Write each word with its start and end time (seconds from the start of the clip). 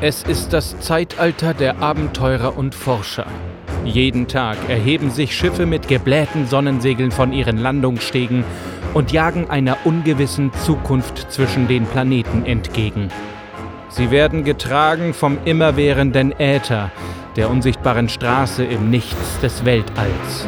Es 0.00 0.22
ist 0.22 0.52
das 0.52 0.78
Zeitalter 0.78 1.54
der 1.54 1.82
Abenteurer 1.82 2.56
und 2.56 2.74
Forscher. 2.74 3.26
Jeden 3.84 4.28
Tag 4.28 4.56
erheben 4.68 5.10
sich 5.10 5.36
Schiffe 5.36 5.66
mit 5.66 5.88
geblähten 5.88 6.46
Sonnensegeln 6.46 7.10
von 7.10 7.32
ihren 7.32 7.58
Landungsstegen 7.58 8.44
und 8.94 9.12
jagen 9.12 9.50
einer 9.50 9.76
ungewissen 9.84 10.52
Zukunft 10.64 11.32
zwischen 11.32 11.66
den 11.68 11.84
Planeten 11.84 12.46
entgegen. 12.46 13.08
Sie 13.88 14.10
werden 14.10 14.44
getragen 14.44 15.14
vom 15.14 15.38
immerwährenden 15.44 16.32
Äther, 16.38 16.90
der 17.36 17.50
unsichtbaren 17.50 18.08
Straße 18.08 18.64
im 18.64 18.90
Nichts 18.90 19.40
des 19.40 19.64
Weltalls. 19.64 20.46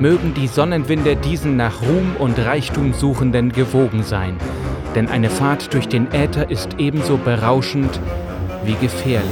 Mögen 0.00 0.34
die 0.34 0.48
Sonnenwinde 0.48 1.14
diesen 1.16 1.56
nach 1.56 1.82
Ruhm 1.82 2.16
und 2.18 2.38
Reichtum 2.38 2.94
Suchenden 2.94 3.52
gewogen 3.52 4.02
sein– 4.02 4.36
denn 4.94 5.08
eine 5.08 5.30
Fahrt 5.30 5.72
durch 5.72 5.88
den 5.88 6.12
Äther 6.12 6.50
ist 6.50 6.76
ebenso 6.78 7.16
berauschend 7.16 8.00
wie 8.64 8.74
gefährlich. 8.74 9.26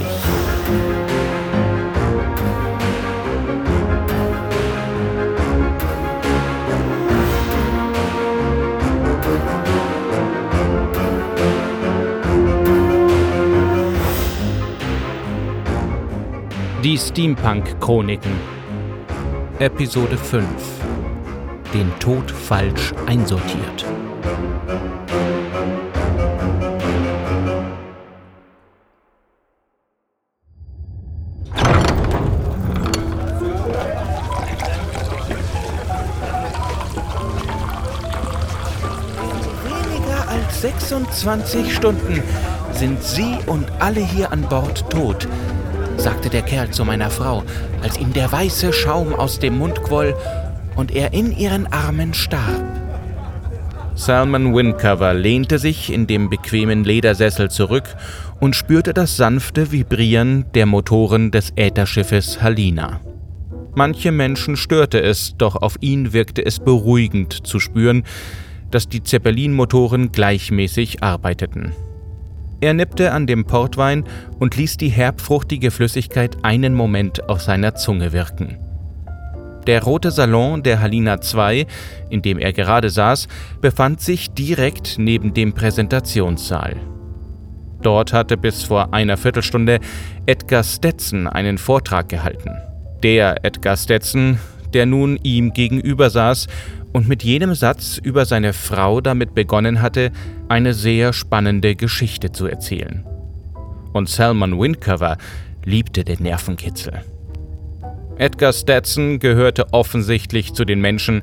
Die 16.83 16.97
Steampunk-Chroniken 16.97 18.58
Episode 19.59 20.17
5 20.17 20.45
Den 21.73 21.91
Tod 21.99 22.31
falsch 22.31 22.93
einsortiert. 23.07 23.85
Weniger 39.65 40.29
als 40.29 40.61
26 40.61 41.75
Stunden 41.75 42.23
sind 42.71 43.03
Sie 43.03 43.37
und 43.45 43.69
alle 43.79 43.99
hier 43.99 44.31
an 44.31 44.43
Bord 44.43 44.89
tot, 44.89 45.27
sagte 45.99 46.29
der 46.29 46.41
Kerl 46.41 46.71
zu 46.71 46.85
meiner 46.85 47.09
Frau, 47.09 47.43
als 47.83 47.97
ihm 47.97 48.13
der 48.13 48.31
weiße 48.31 48.73
Schaum 48.73 49.13
aus 49.13 49.39
dem 49.39 49.57
Mund 49.57 49.83
quoll 49.83 50.15
und 50.75 50.95
er 50.95 51.13
in 51.13 51.35
ihren 51.35 51.67
Armen 51.67 52.13
starb. 52.13 52.63
Salmon 53.95 54.55
Windcover 54.55 55.13
lehnte 55.13 55.59
sich 55.59 55.91
in 55.91 56.07
dem 56.07 56.29
bequemen 56.29 56.85
Ledersessel 56.85 57.51
zurück 57.51 57.83
und 58.39 58.55
spürte 58.55 58.93
das 58.93 59.17
sanfte 59.17 59.73
Vibrieren 59.73 60.45
der 60.53 60.65
Motoren 60.65 61.31
des 61.31 61.51
Ätherschiffes 61.57 62.41
Halina. 62.41 63.01
Manche 63.75 64.11
Menschen 64.13 64.55
störte 64.55 65.01
es, 65.01 65.35
doch 65.37 65.57
auf 65.57 65.75
ihn 65.81 66.13
wirkte 66.13 66.45
es 66.45 66.59
beruhigend 66.59 67.45
zu 67.45 67.59
spüren, 67.59 68.03
dass 68.71 68.87
die 68.87 69.03
Zeppelin-Motoren 69.03 70.11
gleichmäßig 70.11 71.03
arbeiteten. 71.03 71.73
Er 72.61 72.73
nippte 72.73 73.11
an 73.13 73.25
dem 73.25 73.45
Portwein 73.45 74.03
und 74.37 74.57
ließ 74.57 74.77
die 74.77 74.89
herbfruchtige 74.89 75.71
Flüssigkeit 75.71 76.37
einen 76.43 76.73
Moment 76.73 77.29
auf 77.29 77.41
seiner 77.41 77.75
Zunge 77.75 78.11
wirken. 78.11 78.57
Der 79.65 79.83
rote 79.83 80.11
Salon 80.11 80.63
der 80.63 80.81
Halina 80.81 81.21
2, 81.21 81.67
in 82.09 82.21
dem 82.21 82.39
er 82.39 82.53
gerade 82.53 82.89
saß, 82.89 83.27
befand 83.61 84.01
sich 84.01 84.31
direkt 84.31 84.95
neben 84.97 85.33
dem 85.33 85.53
Präsentationssaal. 85.53 86.75
Dort 87.81 88.11
hatte 88.11 88.35
bis 88.35 88.63
vor 88.63 88.93
einer 88.93 89.15
Viertelstunde 89.15 89.79
Edgar 90.25 90.63
Stetson 90.63 91.27
einen 91.27 91.57
Vortrag 91.57 92.09
gehalten. 92.09 92.51
Der 93.03 93.45
Edgar 93.45 93.77
Stetson, 93.77 94.37
der 94.73 94.85
nun 94.85 95.17
ihm 95.23 95.53
gegenüber 95.53 96.09
saß 96.09 96.47
und 96.91 97.07
mit 97.07 97.23
jenem 97.23 97.53
Satz 97.53 97.97
über 97.97 98.25
seine 98.25 98.51
Frau 98.51 98.99
damit 98.99 99.33
begonnen 99.33 99.81
hatte, 99.81 100.11
eine 100.49 100.73
sehr 100.73 101.13
spannende 101.13 101.75
Geschichte 101.75 102.31
zu 102.31 102.47
erzählen. 102.47 103.05
Und 103.93 104.09
Salmon 104.09 104.59
Windcover 104.59 105.17
liebte 105.63 106.03
den 106.03 106.23
Nervenkitzel. 106.23 107.03
Edgar 108.17 108.51
Stetson 108.51 109.19
gehörte 109.19 109.71
offensichtlich 109.71 110.53
zu 110.53 110.65
den 110.65 110.81
Menschen, 110.81 111.21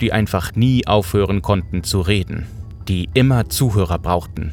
die 0.00 0.12
einfach 0.12 0.54
nie 0.54 0.86
aufhören 0.86 1.42
konnten 1.42 1.82
zu 1.82 2.00
reden, 2.00 2.46
die 2.86 3.08
immer 3.14 3.48
Zuhörer 3.48 3.98
brauchten. 3.98 4.52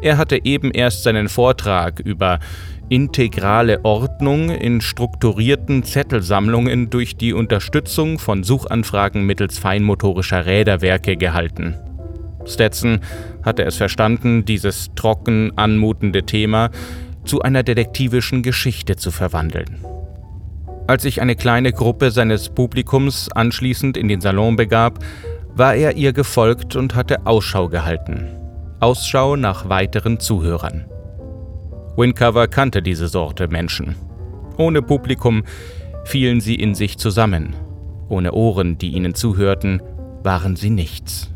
Er 0.00 0.16
hatte 0.16 0.44
eben 0.44 0.70
erst 0.70 1.02
seinen 1.02 1.28
Vortrag 1.28 2.00
über 2.00 2.40
integrale 2.88 3.84
Ordnung 3.84 4.48
in 4.50 4.80
strukturierten 4.80 5.84
Zettelsammlungen 5.84 6.90
durch 6.90 7.16
die 7.16 7.32
Unterstützung 7.32 8.18
von 8.18 8.42
Suchanfragen 8.42 9.26
mittels 9.26 9.58
feinmotorischer 9.58 10.46
Räderwerke 10.46 11.16
gehalten. 11.16 11.76
Stetson 12.46 13.00
hatte 13.42 13.64
es 13.64 13.76
verstanden, 13.76 14.44
dieses 14.44 14.90
trocken 14.94 15.52
anmutende 15.56 16.24
Thema 16.24 16.70
zu 17.24 17.42
einer 17.42 17.62
detektivischen 17.62 18.42
Geschichte 18.42 18.96
zu 18.96 19.10
verwandeln. 19.10 19.84
Als 20.86 21.02
sich 21.02 21.20
eine 21.20 21.36
kleine 21.36 21.72
Gruppe 21.72 22.10
seines 22.10 22.48
Publikums 22.48 23.28
anschließend 23.30 23.96
in 23.96 24.08
den 24.08 24.22
Salon 24.22 24.56
begab, 24.56 24.98
war 25.54 25.74
er 25.74 25.96
ihr 25.96 26.12
gefolgt 26.12 26.76
und 26.76 26.94
hatte 26.94 27.26
Ausschau 27.26 27.68
gehalten. 27.68 28.28
Ausschau 28.80 29.36
nach 29.36 29.68
weiteren 29.68 30.20
Zuhörern. 30.20 30.86
Windcover 31.96 32.46
kannte 32.46 32.80
diese 32.80 33.08
Sorte 33.08 33.48
Menschen. 33.48 33.96
Ohne 34.56 34.82
Publikum 34.82 35.42
fielen 36.04 36.40
sie 36.40 36.54
in 36.54 36.74
sich 36.74 36.96
zusammen. 36.96 37.54
Ohne 38.08 38.32
Ohren, 38.32 38.78
die 38.78 38.90
ihnen 38.90 39.14
zuhörten, 39.14 39.82
waren 40.22 40.56
sie 40.56 40.70
nichts. 40.70 41.30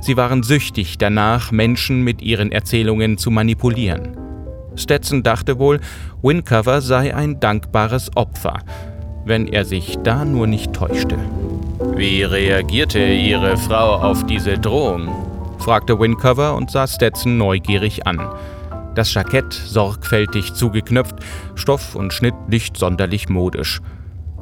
Sie 0.00 0.16
waren 0.16 0.42
süchtig 0.42 0.98
danach, 0.98 1.50
Menschen 1.50 2.02
mit 2.02 2.22
ihren 2.22 2.52
Erzählungen 2.52 3.18
zu 3.18 3.30
manipulieren. 3.30 4.16
Stetson 4.76 5.22
dachte 5.22 5.58
wohl, 5.58 5.80
Windcover 6.22 6.80
sei 6.80 7.14
ein 7.14 7.40
dankbares 7.40 8.10
Opfer, 8.16 8.60
wenn 9.24 9.48
er 9.48 9.64
sich 9.64 9.98
da 10.04 10.24
nur 10.24 10.46
nicht 10.46 10.72
täuschte. 10.72 11.18
Wie 11.96 12.22
reagierte 12.22 13.04
Ihre 13.04 13.56
Frau 13.56 13.96
auf 13.96 14.24
diese 14.26 14.58
Drohung? 14.58 15.08
fragte 15.58 15.98
Windcover 15.98 16.54
und 16.54 16.70
sah 16.70 16.86
Stetson 16.86 17.38
neugierig 17.38 18.06
an 18.06 18.20
das 18.98 19.14
Jackett 19.14 19.52
sorgfältig 19.52 20.54
zugeknöpft, 20.54 21.14
Stoff 21.54 21.94
und 21.94 22.12
Schnitt 22.12 22.34
nicht 22.48 22.76
sonderlich 22.76 23.28
modisch. 23.28 23.80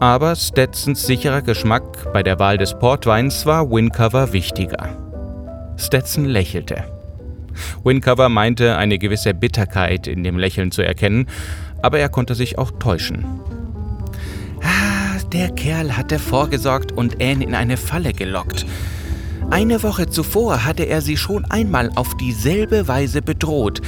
Aber 0.00 0.34
Stetsons 0.34 1.06
sicherer 1.06 1.42
Geschmack 1.42 2.10
bei 2.14 2.22
der 2.22 2.38
Wahl 2.38 2.56
des 2.56 2.78
Portweins 2.78 3.44
war 3.44 3.70
Wincover 3.70 4.32
wichtiger. 4.32 5.05
Stetson 5.76 6.24
lächelte. 6.24 6.84
Wincover 7.84 8.28
meinte 8.28 8.76
eine 8.76 8.98
gewisse 8.98 9.34
Bitterkeit 9.34 10.06
in 10.06 10.24
dem 10.24 10.38
Lächeln 10.38 10.70
zu 10.70 10.82
erkennen, 10.82 11.26
aber 11.82 11.98
er 11.98 12.08
konnte 12.08 12.34
sich 12.34 12.58
auch 12.58 12.70
täuschen. 12.72 13.24
Ah, 14.62 15.18
der 15.32 15.50
Kerl 15.50 15.96
hatte 15.96 16.18
vorgesorgt 16.18 16.92
und 16.92 17.22
Anne 17.22 17.44
in 17.44 17.54
eine 17.54 17.76
Falle 17.76 18.12
gelockt. 18.12 18.66
Eine 19.50 19.82
Woche 19.82 20.08
zuvor 20.08 20.64
hatte 20.64 20.84
er 20.84 21.00
sie 21.00 21.16
schon 21.16 21.44
einmal 21.44 21.90
auf 21.94 22.16
dieselbe 22.16 22.88
Weise 22.88 23.22
bedroht, 23.22 23.80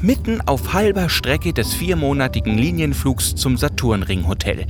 mitten 0.00 0.40
auf 0.40 0.72
halber 0.72 1.08
Strecke 1.10 1.52
des 1.52 1.74
viermonatigen 1.74 2.56
Linienflugs 2.56 3.34
zum 3.34 3.58
Saturnring-Hotel. 3.58 4.66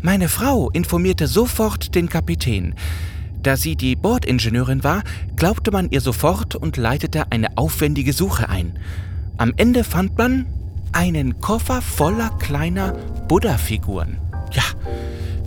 Meine 0.00 0.28
Frau 0.28 0.70
informierte 0.70 1.26
sofort 1.26 1.94
den 1.94 2.08
Kapitän. 2.08 2.74
Da 3.46 3.56
sie 3.56 3.76
die 3.76 3.94
Bordingenieurin 3.94 4.82
war, 4.82 5.04
glaubte 5.36 5.70
man 5.70 5.88
ihr 5.92 6.00
sofort 6.00 6.56
und 6.56 6.76
leitete 6.76 7.30
eine 7.30 7.56
aufwendige 7.56 8.12
Suche 8.12 8.48
ein. 8.48 8.76
Am 9.36 9.52
Ende 9.56 9.84
fand 9.84 10.18
man 10.18 10.46
einen 10.90 11.40
Koffer 11.40 11.80
voller 11.80 12.30
kleiner 12.40 12.94
Buddha-Figuren. 13.28 14.18
Ja, 14.50 14.64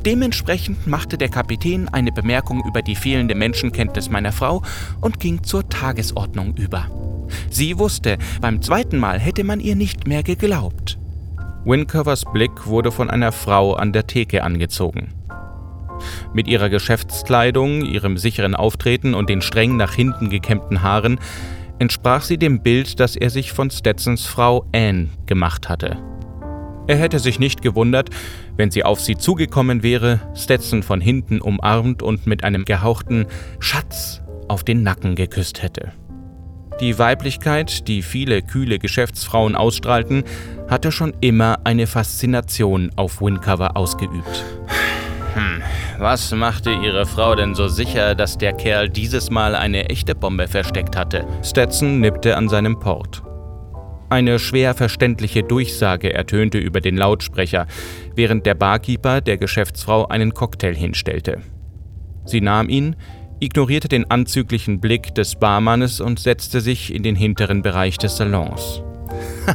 dementsprechend 0.06 0.88
machte 0.88 1.18
der 1.18 1.28
Kapitän 1.28 1.90
eine 1.90 2.14
Bemerkung 2.14 2.64
über 2.66 2.82
die 2.82 2.96
fehlende 2.96 3.36
Menschenkenntnis 3.36 4.10
meiner 4.10 4.32
Frau 4.32 4.62
und 5.02 5.20
ging 5.20 5.44
zur 5.44 5.68
Tagesordnung 5.68 6.56
über. 6.56 6.86
Sie 7.50 7.78
wusste, 7.78 8.18
beim 8.40 8.62
zweiten 8.62 8.98
Mal 8.98 9.20
hätte 9.20 9.44
man 9.44 9.60
ihr 9.60 9.76
nicht 9.76 10.08
mehr 10.08 10.24
geglaubt. 10.24 10.98
Wincovers 11.66 12.24
Blick 12.32 12.66
wurde 12.66 12.94
von 12.94 13.10
einer 13.10 13.34
Frau 13.34 13.74
an 13.74 13.92
der 13.92 14.08
Theke 14.08 14.46
angezogen. 14.46 15.19
Mit 16.34 16.48
ihrer 16.48 16.70
Geschäftskleidung, 16.70 17.84
ihrem 17.84 18.18
sicheren 18.18 18.56
Auftreten 18.56 19.14
und 19.14 19.30
den 19.30 19.42
streng 19.42 19.78
nach 19.78 19.94
hinten 19.94 20.30
gekämmten 20.30 20.82
Haaren 20.82 21.20
entsprach 21.80 22.24
sie 22.24 22.38
dem 22.38 22.62
Bild, 22.62 23.00
das 23.00 23.16
er 23.16 23.30
sich 23.30 23.54
von 23.54 23.72
Stetsons 23.72 24.26
Frau 24.26 24.66
Anne 24.74 25.10
gemacht 25.26 25.70
hatte. 25.70 25.98
Er 26.88 26.98
hätte 26.98 27.20
sich 27.20 27.40
nicht 27.40 27.62
gewundert, 27.62 28.10
wenn 28.58 28.72
sie 28.72 28.84
auf 28.84 29.00
sie 29.00 29.16
zugekommen 29.16 29.84
wäre, 29.84 30.20
Stetson 30.36 30.84
von 30.84 31.02
hinten 31.02 31.40
umarmt 31.40 32.02
und 32.02 32.26
mit 32.26 32.44
einem 32.44 32.66
gehauchten 32.66 33.28
Schatz 33.60 34.22
auf 34.48 34.64
den 34.64 34.82
Nacken 34.84 35.16
geküsst 35.16 35.62
hätte. 35.62 35.92
Die 36.80 36.98
Weiblichkeit, 36.98 37.88
die 37.88 38.02
viele 38.02 38.42
kühle 38.42 38.80
Geschäftsfrauen 38.80 39.56
ausstrahlten, 39.56 40.24
hatte 40.68 40.92
schon 40.92 41.14
immer 41.22 41.60
eine 41.64 41.88
Faszination 41.88 42.90
auf 42.96 43.22
Wincover 43.22 43.78
ausgeübt. 43.78 44.46
Was 46.00 46.32
machte 46.34 46.72
Ihre 46.72 47.06
Frau 47.06 47.36
denn 47.36 47.56
so 47.56 47.68
sicher, 47.68 48.16
dass 48.16 48.38
der 48.38 48.54
Kerl 48.54 48.88
dieses 48.88 49.30
Mal 49.30 49.54
eine 49.54 49.90
echte 49.90 50.16
Bombe 50.16 50.48
versteckt 50.48 50.96
hatte? 50.96 51.28
Stetson 51.44 52.00
nippte 52.00 52.38
an 52.38 52.48
seinem 52.48 52.80
Port. 52.80 53.22
Eine 54.10 54.40
schwer 54.40 54.76
verständliche 54.76 55.44
Durchsage 55.44 56.14
ertönte 56.14 56.58
über 56.58 56.80
den 56.80 56.96
Lautsprecher, 56.96 57.68
während 58.16 58.46
der 58.46 58.56
Barkeeper 58.56 59.20
der 59.20 59.38
Geschäftsfrau 59.38 60.08
einen 60.08 60.34
Cocktail 60.34 60.74
hinstellte. 60.74 61.42
Sie 62.24 62.40
nahm 62.40 62.70
ihn, 62.70 62.96
ignorierte 63.42 63.90
den 63.90 64.10
anzüglichen 64.10 64.80
Blick 64.80 65.14
des 65.16 65.36
Barmannes 65.36 66.00
und 66.00 66.18
setzte 66.18 66.62
sich 66.62 66.94
in 66.94 67.04
den 67.04 67.18
hinteren 67.18 67.62
Bereich 67.62 67.98
des 67.98 68.16
Salons. 68.16 68.84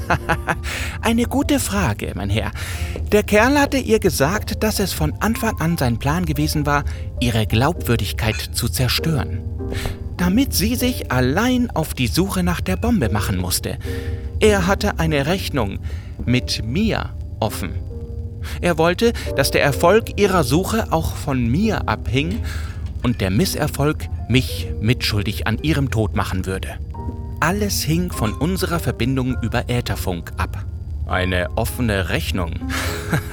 Eine 1.03 1.25
gute 1.25 1.61
Frage, 1.61 2.13
mein 2.15 2.31
Herr. 2.31 2.51
Der 3.13 3.23
Kerl 3.23 3.59
hatte 3.59 3.79
ihr 3.79 3.99
gesagt, 3.99 4.63
dass 4.63 4.81
es 4.81 4.93
von 4.93 5.15
Anfang 5.21 5.61
an 5.61 5.77
sein 5.77 5.99
Plan 5.99 6.25
gewesen 6.25 6.67
war, 6.67 6.85
ihre 7.21 7.47
Glaubwürdigkeit 7.47 8.37
zu 8.53 8.69
zerstören. 8.69 9.43
Damit 10.17 10.55
sie 10.55 10.75
sich 10.75 11.11
allein 11.13 11.71
auf 11.71 11.95
die 11.95 12.07
Suche 12.07 12.43
nach 12.43 12.61
der 12.61 12.77
Bombe 12.77 13.09
machen 13.09 13.39
musste. 13.39 13.79
Er 14.41 14.67
hatte 14.67 14.99
eine 14.99 15.27
Rechnung 15.27 15.79
mit 16.25 16.65
mir 16.65 17.11
offen. 17.41 17.75
Er 18.61 18.79
wollte, 18.79 19.13
dass 19.37 19.51
der 19.51 19.63
Erfolg 19.63 20.19
ihrer 20.21 20.45
Suche 20.45 20.93
auch 20.93 21.17
von 21.17 21.47
mir 21.47 21.89
abhing 21.89 22.41
und 23.03 23.21
der 23.21 23.31
Misserfolg 23.31 24.09
mich 24.29 24.69
mitschuldig 24.81 25.47
an 25.47 25.59
ihrem 25.63 25.91
Tod 25.91 26.15
machen 26.15 26.47
würde. 26.47 26.79
Alles 27.47 27.83
hing 27.83 28.11
von 28.11 28.33
unserer 28.33 28.79
Verbindung 28.79 29.37
über 29.43 29.69
Ätherfunk 29.69 30.33
ab. 30.39 30.65
Eine 31.07 31.51
offene 31.57 32.09
Rechnung. 32.09 32.55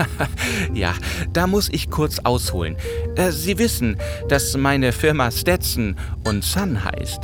ja, 0.73 0.93
da 1.31 1.47
muss 1.47 1.69
ich 1.69 1.89
kurz 1.89 2.19
ausholen. 2.19 2.75
Äh, 3.15 3.31
Sie 3.31 3.57
wissen, 3.57 3.95
dass 4.27 4.57
meine 4.57 4.91
Firma 4.91 5.31
Stetson 5.31 5.95
und 6.27 6.43
Sun 6.43 6.83
heißt. 6.83 7.21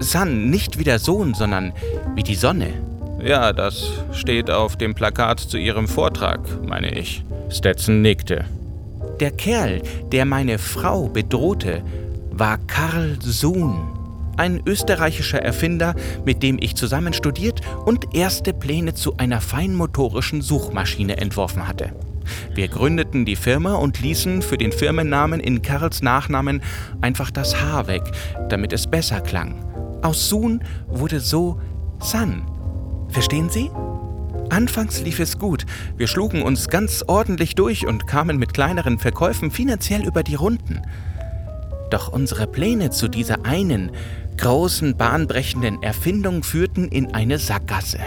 Sun 0.00 0.48
nicht 0.48 0.78
wie 0.78 0.84
der 0.84 0.98
Sohn, 0.98 1.34
sondern 1.34 1.74
wie 2.14 2.22
die 2.22 2.36
Sonne. 2.36 2.70
Ja, 3.22 3.52
das 3.52 3.90
steht 4.12 4.50
auf 4.50 4.78
dem 4.78 4.94
Plakat 4.94 5.40
zu 5.40 5.58
Ihrem 5.58 5.86
Vortrag, 5.86 6.40
meine 6.66 6.98
ich. 6.98 7.22
Stetson 7.50 8.00
nickte. 8.00 8.46
Der 9.20 9.30
Kerl, 9.30 9.82
der 10.10 10.24
meine 10.24 10.58
Frau 10.58 11.06
bedrohte, 11.06 11.82
war 12.30 12.56
Karl 12.66 13.18
Sohn, 13.20 13.93
ein 14.36 14.62
österreichischer 14.66 15.42
Erfinder, 15.42 15.94
mit 16.24 16.42
dem 16.42 16.58
ich 16.60 16.74
zusammen 16.76 17.12
studiert 17.12 17.60
und 17.84 18.14
erste 18.14 18.52
Pläne 18.52 18.94
zu 18.94 19.16
einer 19.16 19.40
feinmotorischen 19.40 20.42
Suchmaschine 20.42 21.16
entworfen 21.16 21.66
hatte. 21.68 21.92
Wir 22.54 22.68
gründeten 22.68 23.24
die 23.24 23.36
Firma 23.36 23.74
und 23.74 24.00
ließen 24.00 24.42
für 24.42 24.56
den 24.56 24.72
Firmennamen 24.72 25.40
in 25.40 25.62
Karls 25.62 26.02
Nachnamen 26.02 26.62
einfach 27.00 27.30
das 27.30 27.60
H 27.60 27.86
weg, 27.86 28.02
damit 28.48 28.72
es 28.72 28.86
besser 28.86 29.20
klang. 29.20 29.64
Aus 30.02 30.28
Sohn 30.28 30.62
wurde 30.86 31.20
so 31.20 31.60
Sun. 32.00 32.42
Verstehen 33.08 33.48
Sie? 33.50 33.70
Anfangs 34.50 35.00
lief 35.00 35.20
es 35.20 35.38
gut. 35.38 35.64
Wir 35.96 36.06
schlugen 36.06 36.42
uns 36.42 36.68
ganz 36.68 37.02
ordentlich 37.06 37.54
durch 37.54 37.86
und 37.86 38.06
kamen 38.06 38.38
mit 38.38 38.54
kleineren 38.54 38.98
Verkäufen 38.98 39.50
finanziell 39.50 40.04
über 40.06 40.22
die 40.22 40.34
Runden. 40.34 40.82
Doch 41.90 42.08
unsere 42.08 42.46
Pläne 42.46 42.90
zu 42.90 43.08
dieser 43.08 43.44
einen 43.44 43.92
großen, 44.36 44.96
bahnbrechenden 44.96 45.82
Erfindung 45.82 46.42
führten 46.42 46.88
in 46.88 47.14
eine 47.14 47.38
Sackgasse. 47.38 47.98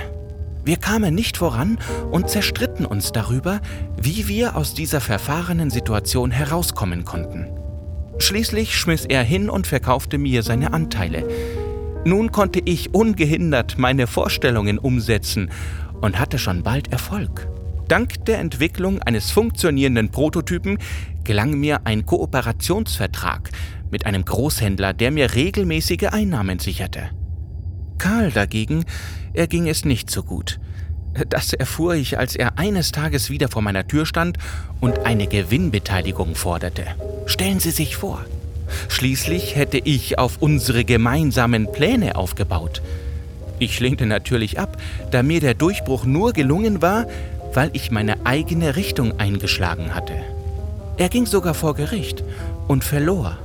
Wir 0.64 0.78
kamen 0.78 1.16
nicht 1.16 1.38
voran 1.38 1.78
und 2.12 2.30
zerstritten 2.30 2.86
uns 2.86 3.12
darüber, 3.12 3.62
wie 4.02 4.28
wir 4.28 4.58
aus 4.58 4.74
dieser 4.74 5.00
verfahrenen 5.00 5.70
Situation 5.70 6.32
herauskommen 6.32 7.06
konnten. 7.06 7.48
Schließlich 8.20 8.76
schmiss 8.76 9.06
er 9.06 9.24
hin 9.24 9.50
und 9.50 9.68
verkaufte 9.68 10.18
mir 10.18 10.44
seine 10.44 10.74
Anteile. 10.74 11.28
Nun 12.04 12.32
konnte 12.32 12.62
ich 12.66 12.94
ungehindert 12.94 13.78
meine 13.78 14.08
Vorstellungen 14.08 14.78
umsetzen 14.78 15.52
und 16.02 16.20
hatte 16.20 16.40
schon 16.40 16.64
bald 16.64 16.92
Erfolg. 16.92 17.48
Dank 17.88 18.26
der 18.26 18.40
Entwicklung 18.40 19.02
eines 19.02 19.32
funktionierenden 19.32 20.10
Prototypen 20.10 20.78
gelang 21.24 21.60
mir 21.60 21.82
ein 21.86 22.06
Kooperationsvertrag 22.06 23.50
mit 23.92 24.06
einem 24.06 24.26
Großhändler, 24.26 24.94
der 24.94 25.12
mir 25.12 25.34
regelmäßige 25.34 26.10
Einnahmen 26.12 26.60
sicherte. 26.60 27.10
Karl 27.98 28.32
dagegen 28.32 28.86
erging 29.34 29.68
es 29.68 29.86
nicht 29.86 30.10
so 30.10 30.24
gut. 30.24 30.60
Das 31.30 31.54
erfuhr 31.54 31.96
ich, 31.96 32.20
als 32.20 32.36
er 32.36 32.60
eines 32.60 32.92
Tages 32.92 33.30
wieder 33.30 33.48
vor 33.48 33.62
meiner 33.62 33.88
Tür 33.88 34.06
stand 34.06 34.38
und 34.80 35.00
eine 35.00 35.28
Gewinnbeteiligung 35.28 36.36
forderte. 36.36 36.84
Stellen 37.26 37.60
Sie 37.60 37.72
sich 37.72 37.96
vor. 37.98 38.24
Schließlich 38.90 39.56
hätte 39.56 39.78
ich 39.78 40.20
auf 40.20 40.38
unsere 40.40 40.86
gemeinsamen 40.86 41.72
Pläne 41.72 42.16
aufgebaut. 42.16 42.82
Ich 43.60 43.80
lehnte 43.80 44.06
natürlich 44.06 44.60
ab, 44.60 44.78
da 45.10 45.24
mir 45.24 45.40
der 45.40 45.56
Durchbruch 45.56 46.06
nur 46.06 46.34
gelungen 46.34 46.82
war, 46.82 47.08
weil 47.54 47.72
ich 47.74 47.90
meine 47.90 48.26
eigene 48.26 48.76
Richtung 48.76 49.20
eingeschlagen 49.20 49.96
hatte. 49.96 50.14
Er 50.98 51.10
ging 51.10 51.26
sogar 51.26 51.54
vor 51.54 51.74
Gericht 51.74 52.24
und 52.68 52.84
verlor. 52.84 53.38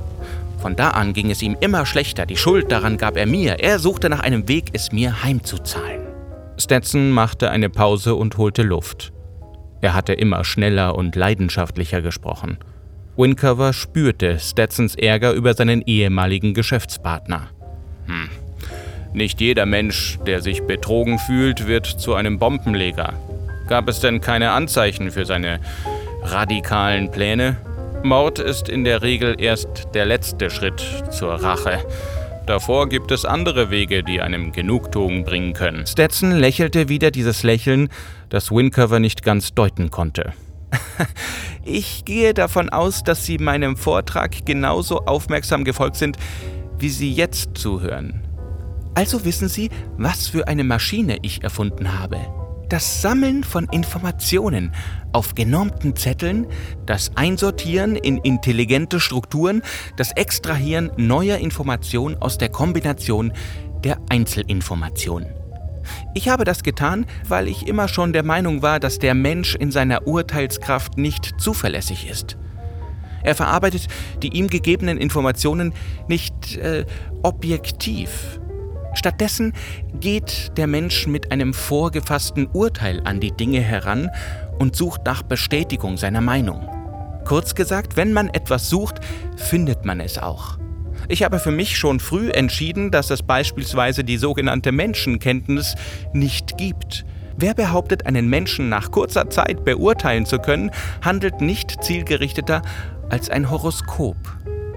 Von 0.63 0.77
da 0.77 0.91
an 0.91 1.11
ging 1.11 1.29
es 1.29 1.41
ihm 1.41 1.57
immer 1.59 1.85
schlechter, 1.85 2.25
die 2.25 2.37
Schuld 2.37 2.71
daran 2.71 2.97
gab 2.97 3.17
er 3.17 3.25
mir, 3.25 3.59
er 3.59 3.79
suchte 3.79 4.09
nach 4.09 4.21
einem 4.21 4.47
Weg, 4.47 4.69
es 4.71 4.93
mir 4.93 5.21
heimzuzahlen. 5.21 6.03
Stetson 6.57 7.11
machte 7.11 7.49
eine 7.49 7.69
Pause 7.69 8.15
und 8.15 8.37
holte 8.37 8.63
Luft. 8.63 9.11
Er 9.81 9.93
hatte 9.93 10.13
immer 10.13 10.45
schneller 10.45 10.95
und 10.95 11.17
leidenschaftlicher 11.17 12.01
gesprochen. 12.01 12.59
Wincover 13.17 13.73
spürte 13.73 14.39
Stetsons 14.39 14.95
Ärger 14.95 15.33
über 15.33 15.53
seinen 15.53 15.81
ehemaligen 15.81 16.53
Geschäftspartner. 16.53 17.49
Hm, 18.05 18.29
nicht 19.11 19.41
jeder 19.41 19.65
Mensch, 19.65 20.17
der 20.25 20.41
sich 20.41 20.63
betrogen 20.63 21.19
fühlt, 21.19 21.67
wird 21.67 21.87
zu 21.87 22.13
einem 22.13 22.39
Bombenleger. 22.39 23.11
Gab 23.67 23.89
es 23.89 23.99
denn 23.99 24.21
keine 24.21 24.51
Anzeichen 24.51 25.11
für 25.11 25.25
seine 25.25 25.59
radikalen 26.23 27.11
Pläne? 27.11 27.57
Mord 28.03 28.39
ist 28.39 28.67
in 28.67 28.83
der 28.83 29.01
Regel 29.01 29.35
erst 29.39 29.87
der 29.93 30.05
letzte 30.05 30.49
Schritt 30.49 30.83
zur 31.11 31.33
Rache. 31.33 31.79
Davor 32.45 32.89
gibt 32.89 33.11
es 33.11 33.23
andere 33.23 33.69
Wege, 33.69 34.03
die 34.03 34.19
einem 34.19 34.51
Genugtuung 34.51 35.23
bringen 35.23 35.53
können. 35.53 35.87
Stetson 35.87 36.31
lächelte 36.31 36.89
wieder 36.89 37.11
dieses 37.11 37.43
Lächeln, 37.43 37.87
das 38.27 38.51
Wincover 38.51 38.99
nicht 38.99 39.23
ganz 39.23 39.53
deuten 39.53 39.89
konnte. 39.91 40.33
Ich 41.65 42.03
gehe 42.03 42.33
davon 42.33 42.67
aus, 42.67 43.03
dass 43.03 43.25
Sie 43.25 43.37
meinem 43.37 43.77
Vortrag 43.77 44.45
genauso 44.45 45.05
aufmerksam 45.05 45.63
gefolgt 45.63 45.95
sind, 45.95 46.17
wie 46.77 46.89
Sie 46.89 47.09
jetzt 47.09 47.57
zuhören. 47.57 48.21
Also 48.93 49.23
wissen 49.23 49.47
Sie, 49.47 49.69
was 49.97 50.27
für 50.27 50.49
eine 50.49 50.65
Maschine 50.65 51.19
ich 51.21 51.41
erfunden 51.41 51.97
habe. 51.97 52.17
Das 52.69 53.01
Sammeln 53.01 53.43
von 53.43 53.67
Informationen 53.71 54.71
auf 55.11 55.35
genormten 55.35 55.95
Zetteln, 55.95 56.47
das 56.85 57.15
Einsortieren 57.15 57.95
in 57.95 58.17
intelligente 58.17 58.99
Strukturen, 58.99 59.61
das 59.97 60.11
Extrahieren 60.11 60.91
neuer 60.97 61.37
Informationen 61.37 62.15
aus 62.19 62.37
der 62.37 62.49
Kombination 62.49 63.31
der 63.83 63.97
Einzelinformationen. 64.09 65.27
Ich 66.13 66.29
habe 66.29 66.45
das 66.45 66.63
getan, 66.63 67.05
weil 67.27 67.47
ich 67.47 67.67
immer 67.67 67.87
schon 67.87 68.13
der 68.13 68.23
Meinung 68.23 68.61
war, 68.61 68.79
dass 68.79 68.99
der 68.99 69.13
Mensch 69.13 69.55
in 69.55 69.71
seiner 69.71 70.07
Urteilskraft 70.07 70.97
nicht 70.97 71.33
zuverlässig 71.39 72.09
ist. 72.09 72.37
Er 73.23 73.35
verarbeitet 73.35 73.87
die 74.21 74.35
ihm 74.35 74.49
gegebenen 74.49 74.97
Informationen 74.97 75.73
nicht 76.07 76.57
äh, 76.57 76.85
objektiv, 77.23 78.39
Stattdessen 78.93 79.53
geht 79.99 80.57
der 80.57 80.67
Mensch 80.67 81.07
mit 81.07 81.31
einem 81.31 81.53
vorgefassten 81.53 82.47
Urteil 82.47 83.01
an 83.05 83.19
die 83.19 83.31
Dinge 83.31 83.59
heran 83.59 84.09
und 84.59 84.75
sucht 84.75 85.01
nach 85.05 85.23
Bestätigung 85.23 85.97
seiner 85.97 86.21
Meinung. 86.21 86.67
Kurz 87.25 87.55
gesagt, 87.55 87.95
wenn 87.95 88.13
man 88.13 88.27
etwas 88.29 88.69
sucht, 88.69 88.99
findet 89.35 89.85
man 89.85 89.99
es 89.99 90.17
auch. 90.17 90.57
Ich 91.09 91.23
habe 91.23 91.39
für 91.39 91.51
mich 91.51 91.77
schon 91.77 91.99
früh 91.99 92.29
entschieden, 92.29 92.91
dass 92.91 93.09
es 93.09 93.23
beispielsweise 93.23 94.03
die 94.03 94.17
sogenannte 94.17 94.71
Menschenkenntnis 94.71 95.75
nicht 96.13 96.57
gibt. 96.57 97.05
Wer 97.35 97.53
behauptet, 97.55 98.05
einen 98.05 98.29
Menschen 98.29 98.69
nach 98.69 98.91
kurzer 98.91 99.29
Zeit 99.29 99.65
beurteilen 99.65 100.25
zu 100.25 100.37
können, 100.37 100.71
handelt 101.01 101.41
nicht 101.41 101.83
zielgerichteter 101.83 102.61
als 103.09 103.29
ein 103.29 103.49
Horoskop. 103.49 104.17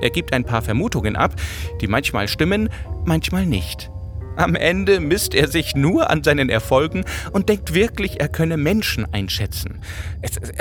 Er 0.00 0.10
gibt 0.10 0.32
ein 0.32 0.44
paar 0.44 0.62
Vermutungen 0.62 1.16
ab, 1.16 1.34
die 1.80 1.86
manchmal 1.86 2.28
stimmen, 2.28 2.68
manchmal 3.04 3.46
nicht. 3.46 3.90
Am 4.36 4.54
Ende 4.54 5.00
misst 5.00 5.34
er 5.34 5.48
sich 5.48 5.74
nur 5.74 6.10
an 6.10 6.22
seinen 6.22 6.50
Erfolgen 6.50 7.04
und 7.32 7.48
denkt 7.48 7.74
wirklich, 7.74 8.20
er 8.20 8.28
könne 8.28 8.56
Menschen 8.56 9.06
einschätzen. 9.12 9.80
Es 10.22 10.36
ist 10.36 10.52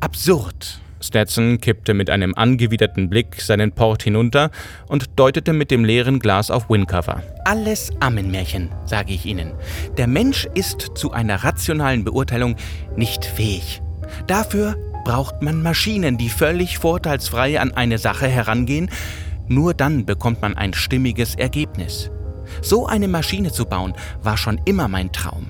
absurd. 0.00 0.80
Stetson 1.00 1.58
kippte 1.60 1.94
mit 1.94 2.10
einem 2.10 2.34
angewiderten 2.34 3.10
Blick 3.10 3.40
seinen 3.40 3.72
Port 3.72 4.02
hinunter 4.02 4.50
und 4.86 5.10
deutete 5.16 5.52
mit 5.52 5.70
dem 5.70 5.84
leeren 5.84 6.20
Glas 6.20 6.50
auf 6.50 6.70
Wincover. 6.70 7.22
Alles 7.44 7.90
Ammenmärchen, 8.00 8.70
sage 8.84 9.12
ich 9.12 9.26
Ihnen. 9.26 9.52
Der 9.96 10.06
Mensch 10.06 10.46
ist 10.54 10.92
zu 10.94 11.12
einer 11.12 11.42
rationalen 11.42 12.04
Beurteilung 12.04 12.56
nicht 12.96 13.24
fähig. 13.24 13.82
Dafür 14.26 14.76
braucht 15.04 15.42
man 15.42 15.62
Maschinen, 15.62 16.18
die 16.18 16.28
völlig 16.28 16.78
vorteilsfrei 16.78 17.58
an 17.58 17.72
eine 17.72 17.98
Sache 17.98 18.28
herangehen. 18.28 18.90
Nur 19.48 19.74
dann 19.74 20.06
bekommt 20.06 20.40
man 20.40 20.56
ein 20.56 20.72
stimmiges 20.72 21.34
Ergebnis. 21.34 22.10
So 22.62 22.86
eine 22.86 23.08
Maschine 23.08 23.52
zu 23.52 23.66
bauen, 23.66 23.92
war 24.22 24.36
schon 24.36 24.60
immer 24.64 24.88
mein 24.88 25.12
Traum. 25.12 25.48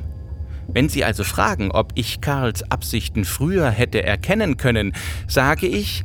Wenn 0.66 0.88
Sie 0.88 1.04
also 1.04 1.24
fragen, 1.24 1.70
ob 1.70 1.92
ich 1.94 2.22
Karls 2.22 2.68
Absichten 2.70 3.26
früher 3.26 3.70
hätte 3.70 4.02
erkennen 4.02 4.56
können, 4.56 4.94
sage 5.28 5.66
ich 5.66 6.02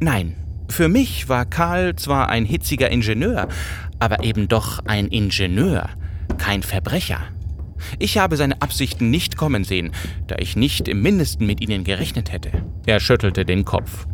nein. 0.00 0.36
Für 0.68 0.88
mich 0.88 1.28
war 1.28 1.46
Karl 1.46 1.96
zwar 1.96 2.28
ein 2.28 2.44
hitziger 2.44 2.90
Ingenieur, 2.90 3.48
aber 3.98 4.22
eben 4.24 4.48
doch 4.48 4.84
ein 4.84 5.08
Ingenieur, 5.08 5.88
kein 6.36 6.62
Verbrecher. 6.62 7.20
Ich 7.98 8.18
habe 8.18 8.36
seine 8.36 8.60
Absichten 8.60 9.10
nicht 9.10 9.36
kommen 9.36 9.64
sehen, 9.64 9.92
da 10.26 10.36
ich 10.38 10.54
nicht 10.54 10.86
im 10.86 11.02
mindesten 11.02 11.46
mit 11.46 11.60
ihnen 11.60 11.82
gerechnet 11.84 12.30
hätte. 12.30 12.50
Er 12.86 13.00
schüttelte 13.00 13.44
den 13.44 13.64
Kopf. 13.64 14.06